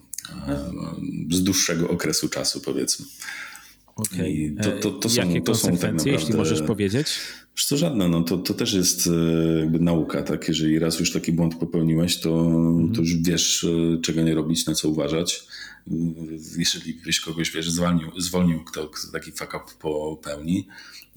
[0.48, 0.70] e,
[1.30, 3.06] z dłuższego okresu czasu, powiedzmy.
[3.98, 4.54] Okay.
[4.62, 7.06] To, to, to, są, Jakie to są tak naprawdę, jeśli możesz powiedzieć?
[7.56, 10.48] Wiesz co, żadne, no to, to też jest e, jakby nauka, tak?
[10.48, 12.92] Jeżeli raz już taki błąd popełniłeś, to, mm.
[12.92, 15.46] to już wiesz, e, czego nie robić, na co uważać.
[15.90, 15.94] E,
[16.58, 20.68] jeżeli byś kogoś, wiesz, zwolnił, zwolnił kto, kto taki fuck up popełni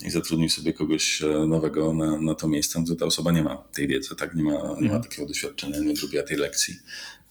[0.05, 3.55] i zatrudnił sobie kogoś nowego na, na to miejsce, no to ta osoba nie ma
[3.55, 4.35] tej wiedzy, tak?
[4.35, 5.03] Nie ma, nie ma mhm.
[5.03, 6.75] takiego doświadczenia, nie odrobiła tej lekcji.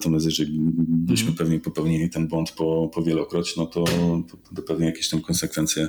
[0.01, 1.39] Natomiast jeżeli byśmy mm.
[1.39, 3.85] pewnie popełnili ten błąd po, po wielokroć, no to,
[4.31, 5.89] to, to pewnie jakieś tam konsekwencje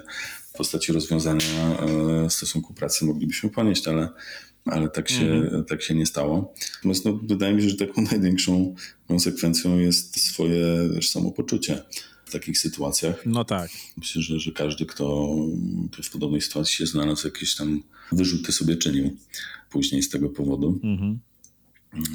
[0.53, 1.79] w postaci rozwiązania
[2.25, 4.09] e, stosunku pracy moglibyśmy ponieść, ale,
[4.65, 5.65] ale tak, się, mm.
[5.65, 6.53] tak się nie stało.
[6.75, 8.75] Natomiast no, wydaje mi się, że taką największą
[9.07, 11.83] konsekwencją jest swoje samopoczucie
[12.25, 13.25] w takich sytuacjach.
[13.25, 13.69] No tak.
[13.97, 15.35] Myślę, że, że każdy, kto
[16.03, 19.17] w podobnej sytuacji się znalazł, jakieś tam wyrzuty sobie czynił
[19.69, 20.79] później z tego powodu.
[20.83, 21.17] Mm -hmm.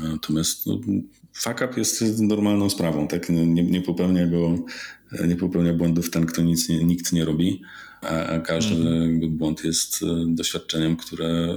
[0.02, 0.80] Natomiast no,
[1.36, 3.28] fuck up jest normalną sprawą, tak?
[3.28, 4.58] Nie, nie, popełnia go,
[5.28, 7.62] nie popełnia błędów ten, kto nic nie, nikt nie robi,
[8.00, 9.36] a, każdy mhm.
[9.36, 11.56] błąd jest e, doświadczeniem, które e,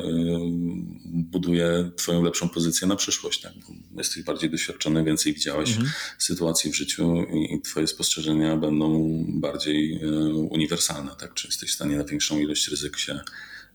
[1.06, 3.54] buduje twoją lepszą pozycję na przyszłość, tak?
[3.98, 5.90] Jesteś bardziej doświadczony, więcej widziałeś mhm.
[6.18, 11.34] sytuacji w życiu i, i twoje spostrzeżenia będą bardziej e, uniwersalne, tak?
[11.34, 13.20] Czy jesteś w stanie na większą ilość ryzyk się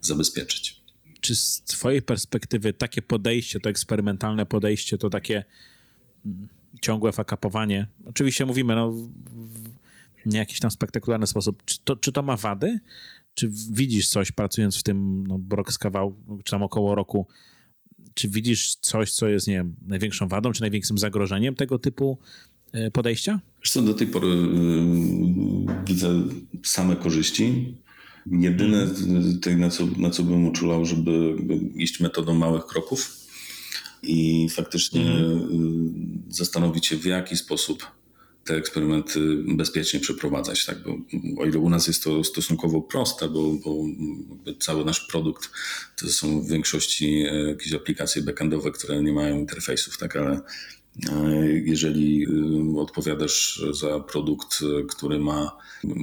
[0.01, 0.85] zabezpieczyć
[1.21, 5.45] czy z Twojej perspektywy takie podejście, to eksperymentalne podejście, to takie
[6.81, 8.93] ciągłe fakapowanie, oczywiście mówimy no,
[10.27, 12.81] w jakiś tam spektakularny sposób, czy to, czy to ma wady?
[13.35, 16.15] Czy widzisz coś pracując w tym no, rok z kawał,
[16.45, 17.27] czy tam około roku,
[18.15, 22.19] czy widzisz coś, co jest, nie wiem, największą wadą, czy największym zagrożeniem tego typu
[22.73, 23.41] e, podejścia?
[23.65, 26.23] Co, do tej pory yy, widzę
[26.65, 27.77] same korzyści.
[28.27, 29.61] Jedyne, mhm.
[29.61, 31.37] na co, na co bym uczulał, żeby
[31.75, 33.24] iść metodą małych kroków
[34.07, 36.23] i faktycznie mm.
[36.29, 37.87] zastanowić się, w jaki sposób
[38.45, 40.65] te eksperymenty bezpiecznie przeprowadzać.
[40.65, 40.83] Tak?
[40.83, 40.99] Bo,
[41.43, 43.85] o ile u nas jest to stosunkowo proste, bo, bo
[44.61, 45.51] cały nasz produkt
[45.97, 50.17] to są w większości e, jakieś aplikacje backendowe, które nie mają interfejsów, tak?
[50.17, 50.41] ale
[51.65, 55.57] jeżeli e, odpowiadasz za produkt, który ma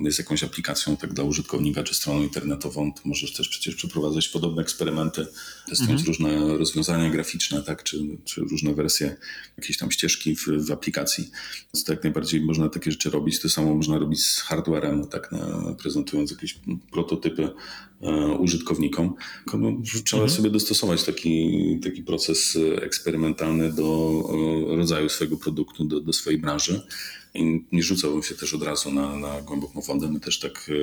[0.03, 4.61] jest jakąś aplikacją tak dla użytkownika czy stroną internetową, to możesz też przecież przeprowadzać podobne
[4.61, 5.27] eksperymenty,
[5.69, 6.07] testując mhm.
[6.07, 9.15] różne rozwiązania graficzne, tak, czy, czy różne wersje
[9.57, 11.29] jakiejś tam ścieżki w, w aplikacji.
[11.73, 13.39] Więc to jak najbardziej można takie rzeczy robić.
[13.39, 16.59] To samo można robić z hardwarem, tak, na, prezentując jakieś
[16.91, 17.49] prototypy
[18.01, 19.13] e, użytkownikom.
[19.53, 19.71] No,
[20.05, 20.29] trzeba mhm.
[20.37, 24.21] sobie dostosować taki, taki proces eksperymentalny do
[24.73, 26.81] e, rodzaju swojego produktu, do, do swojej branży.
[27.33, 30.11] I nie rzucałbym się też od razu na, na głęboką fondę.
[30.11, 30.73] My też tak e,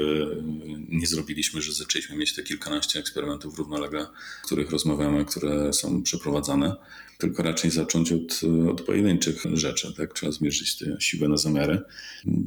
[0.89, 6.77] nie zrobiliśmy, że zaczęliśmy mieć te kilkanaście eksperymentów równolegle, o których rozmawiamy, które są przeprowadzane,
[7.19, 8.41] tylko raczej zacząć od,
[8.71, 9.95] od pojedynczych rzeczy.
[9.97, 10.15] Tak?
[10.15, 11.81] Trzeba zmierzyć te siłę na zamiary,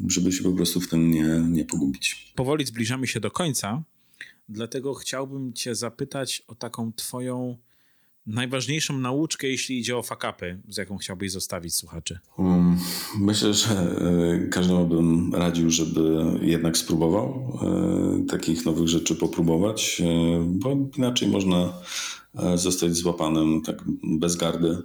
[0.08, 2.34] żeby się po prostu w tym nie, nie pogubić.
[2.36, 3.84] Powoli zbliżamy się do końca,
[4.50, 7.58] dlatego chciałbym Cię zapytać o taką Twoją
[8.26, 12.20] najważniejszą nauczkę, jeśli idzie o fakapy, z jaką chciałbyś zostawić słuchaczy?
[12.38, 12.78] Um,
[13.20, 20.46] myślę, że e, każdemu bym radził, żeby jednak spróbował e, takich nowych rzeczy popróbować, e,
[20.48, 21.74] bo inaczej można
[22.56, 24.78] zostać złapanym tak bez gardy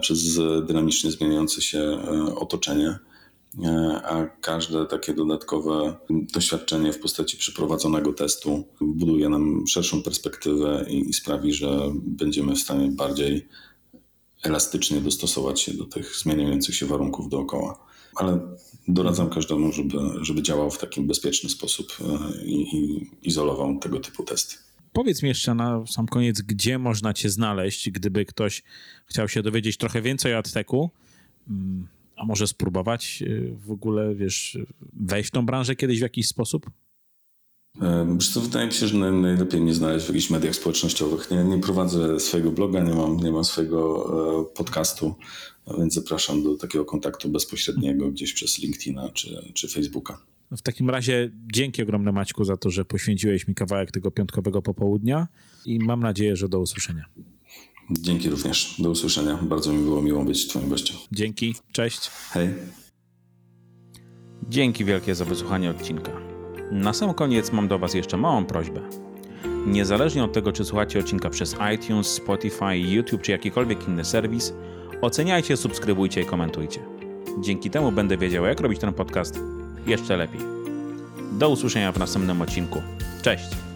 [0.00, 1.98] przez dynamicznie zmieniające się
[2.36, 2.98] otoczenie.
[3.64, 5.96] E, a każde takie dodatkowe
[6.34, 12.88] doświadczenie w postaci przeprowadzonego testu buduje nam szerszą perspektywę i sprawi, że będziemy w stanie
[12.90, 13.48] bardziej
[14.42, 17.86] elastycznie dostosować się do tych zmieniających się warunków dookoła.
[18.16, 18.40] Ale
[18.88, 24.22] doradzam każdemu, żeby, żeby działał w taki bezpieczny sposób e, i, i izolował tego typu
[24.22, 24.56] testy.
[24.92, 28.62] Powiedz mi jeszcze na sam koniec, gdzie można Cię znaleźć, gdyby ktoś
[29.06, 30.90] chciał się dowiedzieć trochę więcej o Adteku,
[31.50, 31.88] mm,
[32.18, 34.58] a może spróbować y, w ogóle, wiesz,
[34.92, 36.70] wejść w tą branżę kiedyś w jakiś sposób?
[38.14, 41.30] Wiesz co, wydaje mi się, że najlepiej nie znaleźć w jakichś mediach społecznościowych.
[41.30, 44.10] Nie, nie prowadzę swojego bloga, nie mam, nie mam swojego
[44.40, 45.14] e, podcastu,
[45.78, 50.18] więc zapraszam do takiego kontaktu bezpośredniego gdzieś przez LinkedIna czy, czy Facebooka.
[50.50, 55.28] W takim razie dzięki ogromne Maćku za to, że poświęciłeś mi kawałek tego piątkowego popołudnia
[55.64, 57.04] i mam nadzieję, że do usłyszenia.
[57.90, 58.74] Dzięki również.
[58.78, 59.38] Do usłyszenia.
[59.42, 60.96] Bardzo mi było miło być Twoim gościem.
[61.12, 61.54] Dzięki.
[61.72, 62.10] Cześć.
[62.30, 62.48] Hej.
[64.48, 66.12] Dzięki wielkie za wysłuchanie odcinka.
[66.70, 68.80] Na sam koniec mam do Was jeszcze małą prośbę.
[69.66, 74.52] Niezależnie od tego, czy słuchacie odcinka przez iTunes, Spotify, YouTube czy jakikolwiek inny serwis,
[75.02, 76.80] oceniajcie, subskrybujcie i komentujcie.
[77.40, 79.40] Dzięki temu będę wiedział, jak robić ten podcast
[79.86, 80.40] jeszcze lepiej.
[81.32, 82.82] Do usłyszenia w następnym odcinku.
[83.22, 83.67] Cześć!